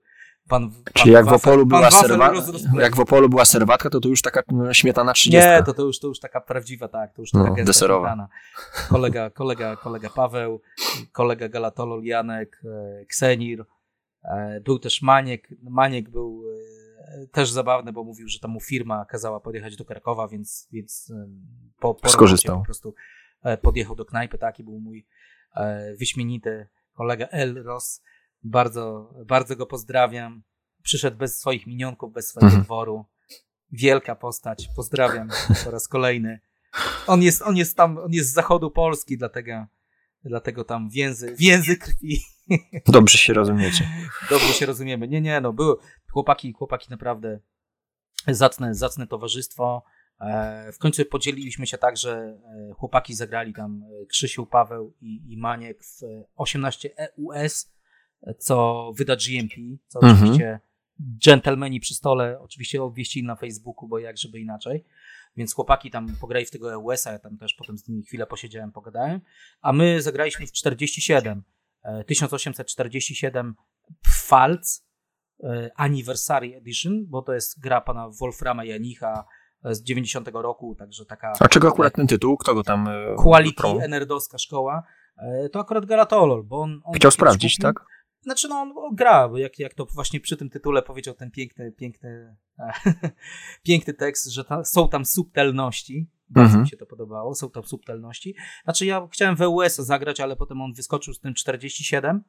[0.52, 4.08] pan, pan Czyli jak w Opolu była serwa- jak w Opolu była serwatka, to to
[4.08, 5.48] już taka mm, śmietana 30.
[5.50, 8.08] Nie, to, to, już, to już taka prawdziwa, tak, to już taka No, gęsta deserowa.
[8.08, 8.28] śmietana.
[8.88, 10.60] Kolega, kolega, kolega Paweł,
[11.12, 13.64] kolega Galatolol Janek, e, Ksenir,
[14.24, 15.48] e, był też Maniek.
[15.62, 16.42] Maniek był
[17.22, 21.12] e, też zabawny, bo mówił, że tam mu firma kazała podjechać do Krakowa, więc, więc
[21.80, 22.58] po, po Skorzystał.
[22.58, 22.94] po prostu
[23.62, 25.06] podjechał do knajpy, taki był mój
[25.98, 28.02] wyśmienity kolega Elros.
[28.44, 30.42] Bardzo, bardzo go pozdrawiam.
[30.82, 32.64] Przyszedł bez swoich minionków, bez swojego Mhm.
[32.64, 33.04] dworu.
[33.72, 34.68] Wielka postać.
[34.76, 35.28] Pozdrawiam
[35.64, 36.40] po raz kolejny.
[37.06, 39.66] On jest, on jest tam, on jest z zachodu Polski, dlatego,
[40.24, 42.20] dlatego tam więzy, więzy krwi.
[42.86, 43.88] Dobrze się rozumiecie.
[44.30, 45.08] Dobrze się rozumiemy.
[45.08, 45.76] Nie, nie, no były
[46.10, 47.38] chłopaki, chłopaki naprawdę
[48.28, 49.82] zacne, zacne towarzystwo.
[50.20, 52.12] E, W końcu podzieliliśmy się tak, że
[52.70, 57.70] e, chłopaki zagrali tam e, Krzysiu, Paweł i, i Maniek w e, 18 EUS,
[58.38, 59.54] co wyda GMP,
[59.86, 60.22] co Mhm.
[60.22, 60.60] oczywiście
[61.18, 64.84] dżentelmeni przy stole oczywiście obwieścili na Facebooku, bo jak żeby inaczej.
[65.36, 68.72] Więc chłopaki tam pograli w tego EUS-a, ja tam też potem z nimi chwilę posiedziałem,
[68.72, 69.20] pogadałem.
[69.62, 71.42] A my zagraliśmy w 47,
[71.82, 73.54] e, 1847
[74.02, 74.86] Pfalz
[75.44, 79.24] e, Anniversary Edition, bo to jest gra pana Wolframa Janicha
[79.64, 82.36] e, z 90 roku, także taka A czego akurat ten tytuł?
[82.36, 83.88] Kto go tam e, quality promował?
[83.88, 84.82] nerdowska szkoła.
[85.18, 87.84] E, To akurat Galatolol, bo on, on Chciał sprawdzić, kupił- tak?
[88.22, 91.72] Znaczy, no on gra, bo jak, jak to właśnie przy tym tytule powiedział ten piękny,
[91.72, 92.36] piękny,
[93.66, 96.10] piękny tekst, że ta, są tam subtelności.
[96.28, 96.62] Bardzo Mhm.
[96.62, 98.34] mi się to podobało, są tam subtelności.
[98.64, 102.24] Znaczy, ja chciałem w EUS zagrać, ale potem on wyskoczył z tym 47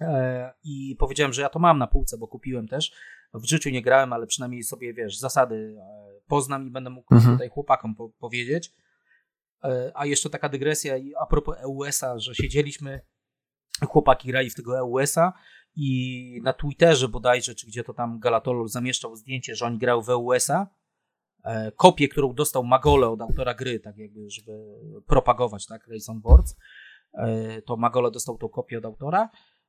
[0.00, 2.92] e, i powiedziałem, że ja to mam na półce, bo kupiłem też.
[3.34, 7.34] W życiu nie grałem, ale przynajmniej sobie, wiesz, zasady e, poznam i będę mógł Mhm.
[7.34, 8.72] tutaj chłopakom po, powiedzieć.
[9.64, 13.00] E, A jeszcze taka dygresja a propos EUS-a, że siedzieliśmy,
[13.80, 15.32] chłopaki grali w tego EUS-a
[15.76, 20.10] i na Twitterze bodajże, czy gdzie to tam Galatolol zamieszczał zdjęcie, że oni grają w
[20.10, 20.66] EUS-a.
[21.44, 24.52] E, Kopię, którą dostał Magole od autora gry, tak jakby, żeby
[25.06, 26.56] propagować, tak, Race on Boards.
[27.14, 29.28] E, To Magole dostał tą kopię od autora.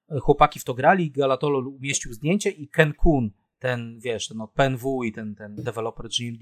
[0.10, 4.52] E, Chłopaki w to grali, Galatolol umieścił zdjęcie i Ken Kun, ten, wiesz, ten od
[4.52, 6.42] PNW i ten, ten deweloper GMD,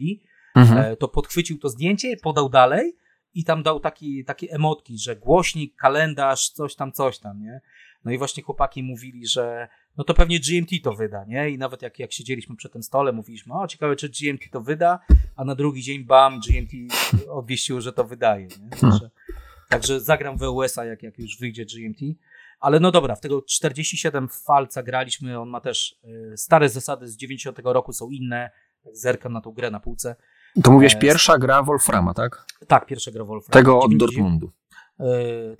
[0.55, 0.95] Mhm.
[0.97, 2.95] To podchwycił to zdjęcie, podał dalej
[3.33, 7.61] i tam dał taki, takie emotki, że głośnik, kalendarz, coś tam, coś tam, nie?
[8.05, 9.67] No i właśnie chłopaki mówili, że
[9.97, 11.49] no to pewnie GMT to wyda, nie?
[11.49, 14.99] I nawet jak, jak siedzieliśmy przy tym stole, mówiliśmy, o ciekawe, czy GMT to wyda,
[15.35, 16.71] a na drugi dzień bam, GMT
[17.29, 18.69] obwieściło, że to wydaje, nie?
[18.69, 19.09] Także,
[19.69, 21.99] także zagram w EUS-a, jak, jak już wyjdzie GMT.
[22.59, 25.99] Ale no dobra, w tego 47 falca graliśmy, on ma też
[26.33, 28.51] y, stare zasady z 90 roku są inne,
[28.91, 30.15] zerkam na tą grę na półce.
[30.63, 32.45] To mówisz e, pierwsza gra Wolframa, tak?
[32.67, 33.53] Tak, pierwsza gra Wolfram.
[33.53, 34.51] Tego od 90 Dortmundu.
[34.99, 35.05] E,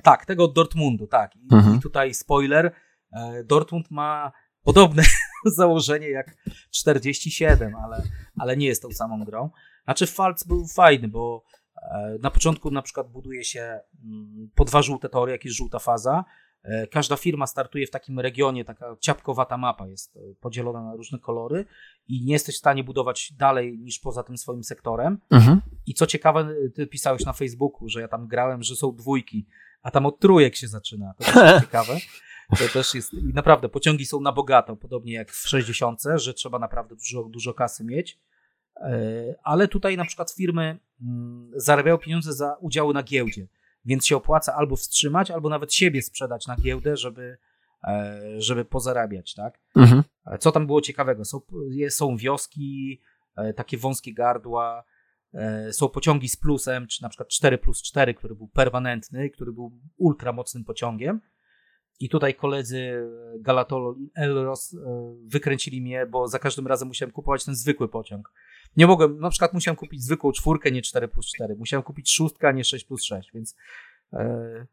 [0.04, 1.36] tak, tego od Dortmundu, tak.
[1.36, 1.76] I, Mhm.
[1.76, 2.72] i tutaj spoiler,
[3.14, 4.32] e, Dortmund ma
[4.64, 5.04] podobne
[5.46, 6.36] założenie jak
[6.72, 8.02] 47, ale,
[8.39, 9.50] ale nie jest tą samą grą.
[9.84, 11.44] Znaczy Falc był fajny, bo
[12.20, 16.24] na początku na przykład buduje się mm, po dwa żółte tory, jak jest żółta faza.
[16.64, 21.20] E, Każda firma startuje w takim regionie, taka ciapkowata mapa jest e, podzielona na różne
[21.20, 21.66] kolory
[22.07, 25.18] i nie jesteś w stanie budować dalej niż poza tym swoim sektorem.
[25.32, 25.61] Mhm.
[25.86, 29.45] I co ciekawe, ty pisałeś na Facebooku, że ja tam grałem, że są dwójki,
[29.82, 31.14] a tam od trójek się zaczyna.
[31.18, 31.97] To też jest ciekawe.
[32.49, 36.59] To też jest, i naprawdę pociągi są na bogato, podobnie jak w 60, że trzeba
[36.59, 38.20] naprawdę dużo, dużo kasy mieć.
[38.76, 43.47] E, Ale tutaj na przykład firmy mm, zarabiają pieniądze za udziały na giełdzie,
[43.86, 47.38] więc się opłaca albo wstrzymać, albo nawet siebie sprzedać na giełdę, żeby,
[47.84, 49.59] e, żeby pozarabiać, tak?
[49.75, 50.03] Mhm.
[50.25, 51.25] E, Co tam było ciekawego?
[51.25, 51.41] Są,
[51.89, 53.01] są wioski,
[53.36, 54.84] e, takie wąskie gardła,
[55.71, 59.79] są pociągi z plusem, czy na przykład 4 plus 4, który był permanentny, który był
[59.97, 61.21] ultra mocnym pociągiem.
[62.00, 64.78] I tutaj koledzy e, Galatol i Elros e,
[65.26, 68.32] wykręcili mnie, bo za każdym razem musiałem kupować ten zwykły pociąg.
[68.78, 71.56] Nie mogłem, na przykład musiałem kupić zwykłą czwórkę, nie 4 plus 4.
[71.56, 73.56] Musiałem kupić szóstkę, a nie 6 plus 6, więc
[74.14, 74.66] e,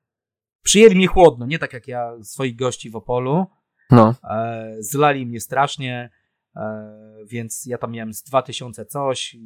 [0.62, 3.47] przyjęli mnie chłodno, nie tak jak ja swoich gości w Opolu.
[3.91, 4.14] No.
[4.31, 6.11] E, zlali mnie strasznie,
[6.57, 6.91] e,
[7.27, 9.39] więc ja tam miałem z 2000 coś, e,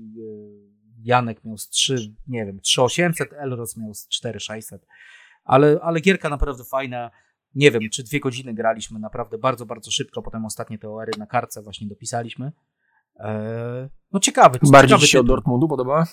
[1.03, 4.87] Janek miał z 3, nie wiem, 3800, Elros miał z 4600,
[5.45, 7.11] ale, ale gierka naprawdę fajna.
[7.55, 11.27] Nie wiem, czy dwie godziny graliśmy naprawdę bardzo, bardzo szybko, potem ostatnie te OR-y na
[11.27, 12.53] kartce właśnie dopisaliśmy.
[13.21, 14.59] E, no ciekawy.
[14.63, 15.27] Bardziej ciekawy ci się od.
[15.27, 16.07] Dortmundu podoba?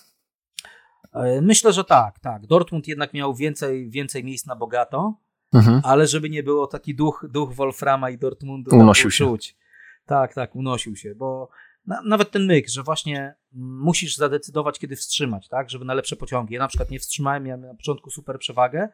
[1.13, 2.47] E, Myślę, że tak, tak.
[2.47, 5.13] Dortmund jednak miał więcej, więcej miejsc na bogato,
[5.53, 5.81] Mhm.
[5.83, 8.75] ale żeby nie było taki duch, duch Wolframa i Dortmundu.
[8.75, 9.25] Unosił się.
[9.25, 9.57] Czuć.
[10.05, 11.49] Tak, tak, unosił się, bo
[11.85, 16.53] na, nawet ten myk, że właśnie musisz zadecydować, kiedy wstrzymać, tak, żeby na lepsze pociągi.
[16.53, 18.89] Ja na przykład nie wstrzymałem, miałem na początku super przewagę,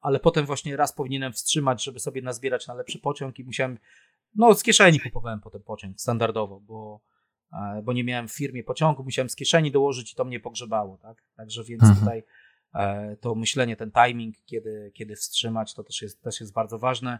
[0.00, 3.78] ale potem właśnie raz powinienem wstrzymać, żeby sobie nazbierać na lepszy pociąg i musiałem,
[4.34, 7.00] no z kieszeni kupowałem potem pociąg standardowo, bo,
[7.52, 10.98] e, bo nie miałem w firmie pociągu, musiałem z kieszeni dołożyć i to mnie pogrzebało,
[10.98, 12.00] tak, także więc Mhm.
[12.00, 12.22] tutaj
[12.74, 17.18] e, to myślenie, ten timing, kiedy, kiedy wstrzymać, to też jest, też jest bardzo ważne.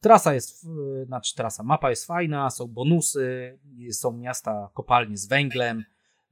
[0.00, 0.66] Trasa jest,
[1.06, 3.58] znaczy trasa, mapa jest fajna, są bonusy,
[3.92, 5.84] są miasta kopalnie z węglem,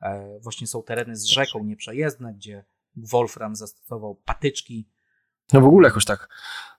[0.03, 2.64] e, właśnie są tereny z rzeką nieprzejezdne, gdzie
[2.97, 4.88] Wolfram zastosował patyczki.
[5.53, 6.28] No w ogóle jakoś tak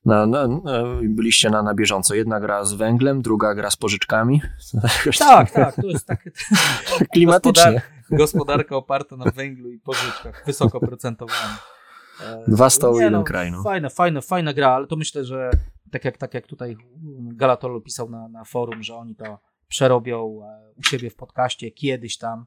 [0.05, 0.59] na, na, na,
[1.03, 2.15] byliście na, na bieżąco.
[2.15, 4.41] Jedna gra z węglem, druga gra z pożyczkami.
[4.97, 6.23] Jakoś Tak, tak, to jest tak
[7.13, 7.81] Klimatycznie.
[8.11, 11.57] gospodarka oparta na węglu i pożyczkach, wysoko procentowana.
[12.23, 13.63] E, Dwa stoły, jeden kraj, no.
[13.63, 15.49] Fajna, fajna, fajna gra, ale to myślę, że
[15.91, 16.77] tak jak, tak jak tutaj
[17.19, 22.17] Galatolo pisał na, na forum, że oni to przerobią e, u siebie w podcaście kiedyś
[22.17, 22.45] tam,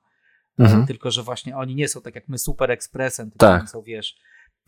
[0.60, 0.86] e, Mhm.
[0.86, 3.68] tylko że właśnie oni nie są tak jak my Super Expressem, tylko Tak.
[3.68, 4.16] są, wiesz,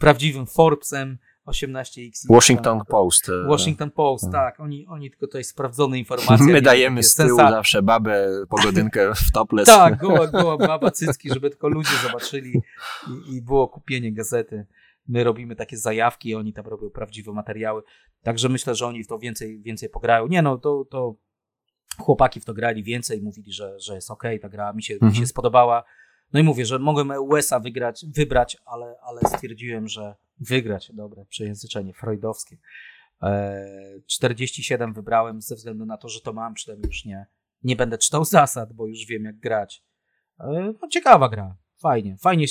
[0.00, 2.10] prawdziwym Forbesem 18X.
[2.30, 3.28] Washington Post.
[3.28, 4.32] e, Washington Post, No.
[4.32, 4.60] tak.
[4.60, 6.46] Oni, oni tylko tutaj sprawdzone informacje.
[6.46, 9.66] My dajemy z tyłu sensa- zawsze babę, pogodynkę w topless.
[9.76, 12.52] Tak, goła, goła baba cycki, żeby tylko ludzie zobaczyli
[13.28, 14.66] i, i było kupienie gazety.
[15.08, 17.82] My robimy takie zajawki, oni tam robią prawdziwe materiały.
[18.22, 20.26] Także myślę, że oni w to więcej, więcej pograją.
[20.28, 21.14] Nie no, to, to
[21.98, 25.00] chłopaki w to grali więcej, mówili, że, że jest okej, ta gra mi się, mi
[25.00, 25.26] się Mhm.
[25.26, 25.84] spodobała.
[26.32, 31.94] No i mówię, że mogłem USA wygrać, wybrać, ale, ale stwierdziłem, że wygrać, dobre przejęzyczenie
[31.94, 32.56] freudowskie.
[33.22, 33.66] E,
[34.06, 37.26] 47 wybrałem ze względu na to, że to mam, przynajmniej już nie,
[37.62, 39.84] nie będę czytał zasad, bo już wiem jak grać.
[40.40, 42.46] E, No, ciekawa gra, fajnie, fajnie,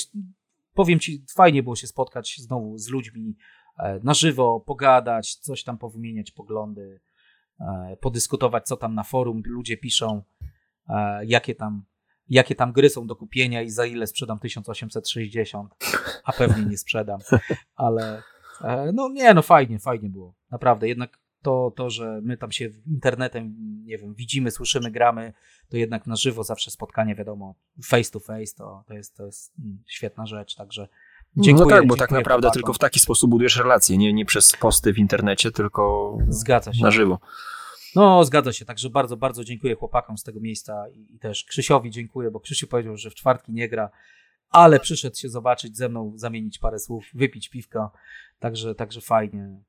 [0.74, 3.36] powiem ci, fajnie było się spotkać znowu z ludźmi
[3.78, 7.00] e, na żywo, pogadać, coś tam powymieniać poglądy,
[7.60, 10.22] e, podyskutować, co tam na forum ludzie piszą,
[10.88, 11.84] e, jakie tam,
[12.30, 15.74] jakie tam gry są do kupienia i za ile sprzedam 1860,
[16.24, 17.20] a pewnie nie sprzedam,
[17.76, 18.22] ale
[18.60, 22.70] e, no nie, no fajnie, fajnie było, naprawdę, jednak to, to, że my tam się
[22.86, 25.32] internetem, nie wiem, widzimy, słyszymy, gramy,
[25.68, 27.54] to jednak na żywo zawsze spotkanie, wiadomo,
[27.84, 30.88] face to face, to, to, jest, to jest mm, świetna rzecz, także
[31.36, 31.66] dziękuję.
[31.66, 32.62] no tak, bo tak naprawdę chłopakom.
[32.62, 36.84] tylko w taki sposób budujesz relacje, nie, nie przez posty w internecie, tylko Zgadza się.
[36.84, 37.18] na żywo.
[37.96, 41.90] No, zgadza się, także bardzo, bardzo dziękuję chłopakom z tego miejsca i, i też Krzysiowi
[41.90, 43.90] dziękuję, bo Krzysiu powiedział, że w czwartki nie gra,
[44.50, 47.92] ale przyszedł się zobaczyć ze mną, zamienić parę słów, wypić piwko,
[48.38, 49.60] także, także fajnie.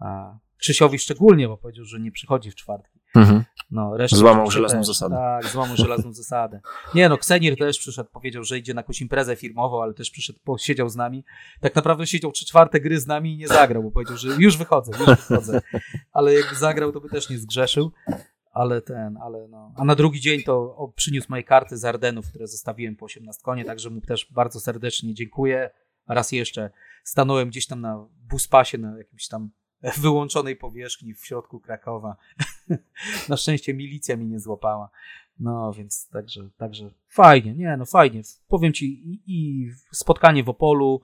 [0.00, 3.00] A Krzysiowi szczególnie, bo powiedział, że nie przychodzi w czwartki.
[3.14, 3.44] Mhm.
[3.70, 4.86] No, reszcie Złamał żelazną też.
[4.86, 5.16] zasadę.
[5.16, 6.60] Tak, złamał żelazną zasadę.
[6.94, 10.38] Nie no, Ksenir też przyszedł, powiedział, że idzie na jakąś imprezę firmową, ale też przyszedł,
[10.44, 11.24] posiedział z nami.
[11.60, 14.56] Tak naprawdę siedział trzy czwarte gry z nami i nie zagrał, bo powiedział, że już
[14.56, 15.60] wychodzę, już wychodzę.
[16.12, 17.92] Ale jakby zagrał, to by też nie zgrzeszył.
[18.52, 19.72] Ale ten, ale no.
[19.76, 23.64] A na drugi dzień to przyniósł moje karty z Ardenów, które zostawiłem po 18 konie,
[23.64, 25.70] także mu też bardzo serdecznie dziękuję.
[26.08, 26.70] Raz jeszcze
[27.04, 29.50] stanąłem gdzieś tam na buspasie, na jakimś tam
[30.02, 32.16] wyłączonej powierzchni w środku Krakowa.
[33.28, 34.90] Na szczęście milicja mi nie złapała.
[35.40, 38.22] No więc także, także fajnie, nie no fajnie.
[38.48, 41.00] Powiem ci i, i spotkanie w Opolu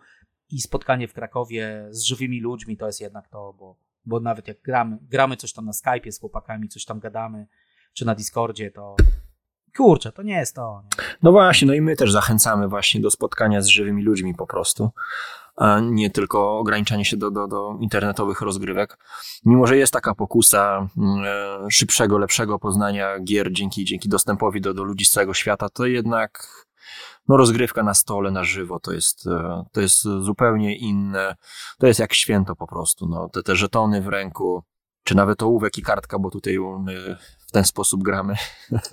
[0.51, 4.63] i spotkanie w Krakowie z żywymi ludźmi to jest jednak to, bo, bo nawet jak
[4.63, 7.47] gramy, gramy coś tam na Skype'ie z chłopakami, coś tam gadamy,
[7.93, 8.97] czy na Discordzie, to
[9.77, 10.83] kurczę, to nie jest to.
[10.85, 11.05] Nie?
[11.23, 14.91] No właśnie, no i my też zachęcamy właśnie do spotkania z żywymi ludźmi po prostu,
[15.83, 18.99] nie tylko ograniczanie się do, do, do internetowych rozgrywek.
[19.45, 24.75] Mimo, że jest taka pokusa mm, e, szybszego, lepszego poznania gier dzięki, dzięki dostępowi do,
[24.75, 26.47] do ludzi z całego świata, to jednak
[27.29, 31.37] no, rozgrywka na stole, na żywo, to jest, e, to jest zupełnie inne.
[31.79, 33.09] To jest jak święto po prostu.
[33.09, 34.65] No, te, te żetony w ręku,
[35.11, 37.17] czy nawet ołówek i kartka, bo tutaj my
[37.49, 38.35] w ten sposób gramy.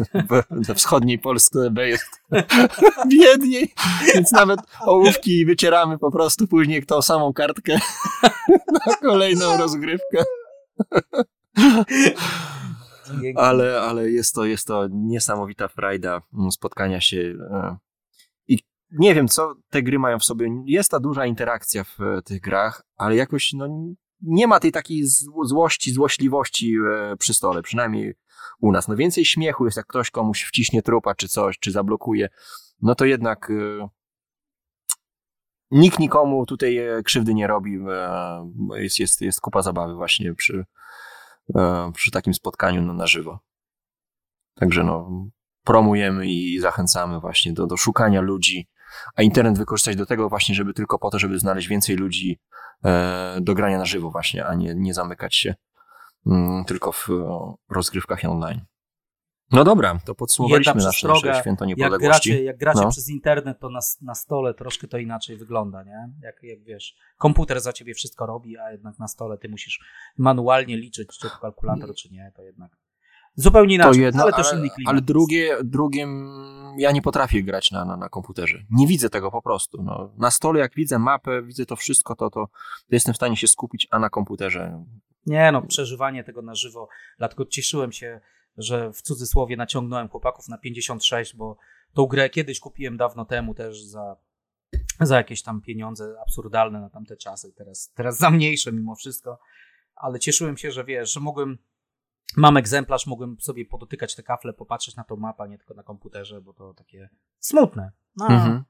[0.51, 2.21] We wschodniej Polsce B jest
[3.11, 3.73] biedniej,
[4.13, 7.79] więc nawet ołówki wycieramy po prostu później tą samą kartkę
[8.87, 10.23] na kolejną rozgrywkę.
[13.35, 17.33] Ale, ale jest, to, jest to niesamowita frajda mm, spotkania się.
[17.51, 17.77] e,
[18.47, 18.59] I
[18.91, 20.63] nie wiem, co te gry mają w sobie.
[20.65, 23.67] Jest ta duża interakcja w e, tych grach, ale jakoś no,
[24.21, 28.15] nie ma tej takiej zł- złości, złośliwości e, przy stole, przynajmniej
[28.59, 28.87] u nas.
[28.87, 32.29] No więcej śmiechu jest, jak ktoś komuś wciśnie trupa czy coś, czy zablokuje.
[32.81, 33.87] No to jednak e,
[35.71, 37.79] nikt nikomu tutaj e, krzywdy nie robi.
[38.75, 40.65] Jest, jest, jest kupa zabawy właśnie przy,
[41.93, 43.39] przy takim spotkaniu no, na żywo.
[44.53, 45.25] Także no,
[45.63, 48.67] promujemy i zachęcamy właśnie do, do szukania ludzi,
[49.15, 52.39] a internet wykorzystać do tego właśnie, żeby tylko po to, żeby znaleźć więcej ludzi
[52.85, 55.55] e, do grania na żywo właśnie, a nie, nie zamykać się
[56.27, 57.07] mm, tylko w
[57.69, 58.61] rozgrywkach online.
[59.51, 62.29] No dobra, to podsumowaliśmy Jedna nasze, nasze święto Jak niepodległości.
[62.29, 62.89] gracie, jak gracie No.
[62.89, 66.09] przez internet, to na, na stole troszkę to inaczej wygląda, nie?
[66.21, 69.79] Jak, jak wiesz, komputer za ciebie wszystko robi, a jednak na stole ty musisz
[70.17, 72.71] manualnie liczyć, czy to kalkulator, czy nie, to jednak
[73.37, 74.91] zupełnie To inaczej, jedno, ale ale, też inny klimat.
[74.91, 75.01] ale
[75.63, 78.63] drugie, mm, ja nie potrafię grać na, na, na komputerze.
[78.69, 79.83] Nie widzę tego po prostu.
[79.83, 83.37] No, na stole, jak widzę mapę, widzę to wszystko, to, to, to jestem w stanie
[83.37, 84.83] się skupić, a na komputerze.
[85.25, 88.21] Nie no, przeżywanie tego na żywo, dlatego cieszyłem się,
[88.57, 91.57] że w cudzysłowie naciągnąłem chłopaków na 56, bo
[91.93, 94.15] tą grę kiedyś kupiłem dawno temu też za,
[95.01, 99.39] za jakieś tam pieniądze absurdalne na tamte czasy, teraz, teraz za mniejsze mimo wszystko,
[99.95, 101.57] ale cieszyłem się, że wiesz, że mogłem,
[102.35, 106.41] mam egzemplarz, mogłem sobie podotykać te kafle, popatrzeć na tą mapę, nie tylko na komputerze,
[106.41, 107.09] bo to takie
[107.39, 107.91] smutne.
[108.15, 108.63] No, Mhm.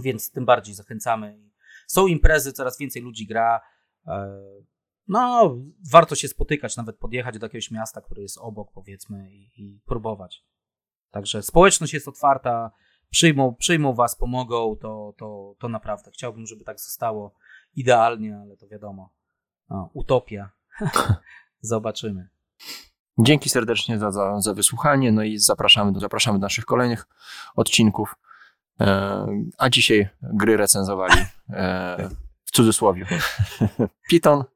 [0.00, 1.50] więc tym bardziej zachęcamy.
[1.86, 3.60] Są imprezy, coraz więcej ludzi gra.
[4.06, 4.40] e,
[5.08, 5.56] No,
[5.92, 10.44] warto się spotykać, nawet podjechać do jakiegoś miasta, które jest obok, powiedzmy, i, i próbować.
[11.10, 12.70] Także społeczność jest otwarta,
[13.10, 16.10] przyjmą, przyjmą was, pomogą, to, to, to naprawdę.
[16.10, 17.34] Chciałbym, żeby tak zostało
[17.74, 19.12] idealnie, ale to wiadomo.
[19.70, 20.50] No, utopia.
[21.60, 22.28] Zobaczymy.
[23.18, 27.06] Dzięki serdecznie za, za, za wysłuchanie, no i zapraszamy, do- zapraszamy do naszych kolejnych
[27.56, 28.14] odcinków.
[28.80, 29.26] E,
[29.58, 31.14] a dzisiaj gry recenzowali
[31.50, 32.08] e,
[32.44, 33.06] w cudzysłowie.
[34.10, 34.44] Piton.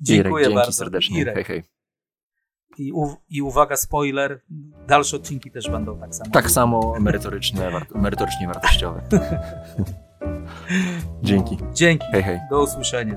[0.00, 0.72] Dziękuję Irek, dzięki bardzo.
[0.72, 1.20] serdecznie.
[1.20, 1.34] Irek.
[1.34, 1.62] Hej, hej.
[2.78, 4.40] I, u, I uwaga, spoiler,
[4.86, 6.30] dalsze odcinki też będą tak samo.
[6.30, 9.02] Tak samo merytoryczne, wart- merytorycznie wartościowe.
[11.22, 11.58] Dzięki.
[11.72, 12.06] Dzięki.
[12.12, 12.40] Hej, hej.
[12.50, 13.14] Do usłyszenia.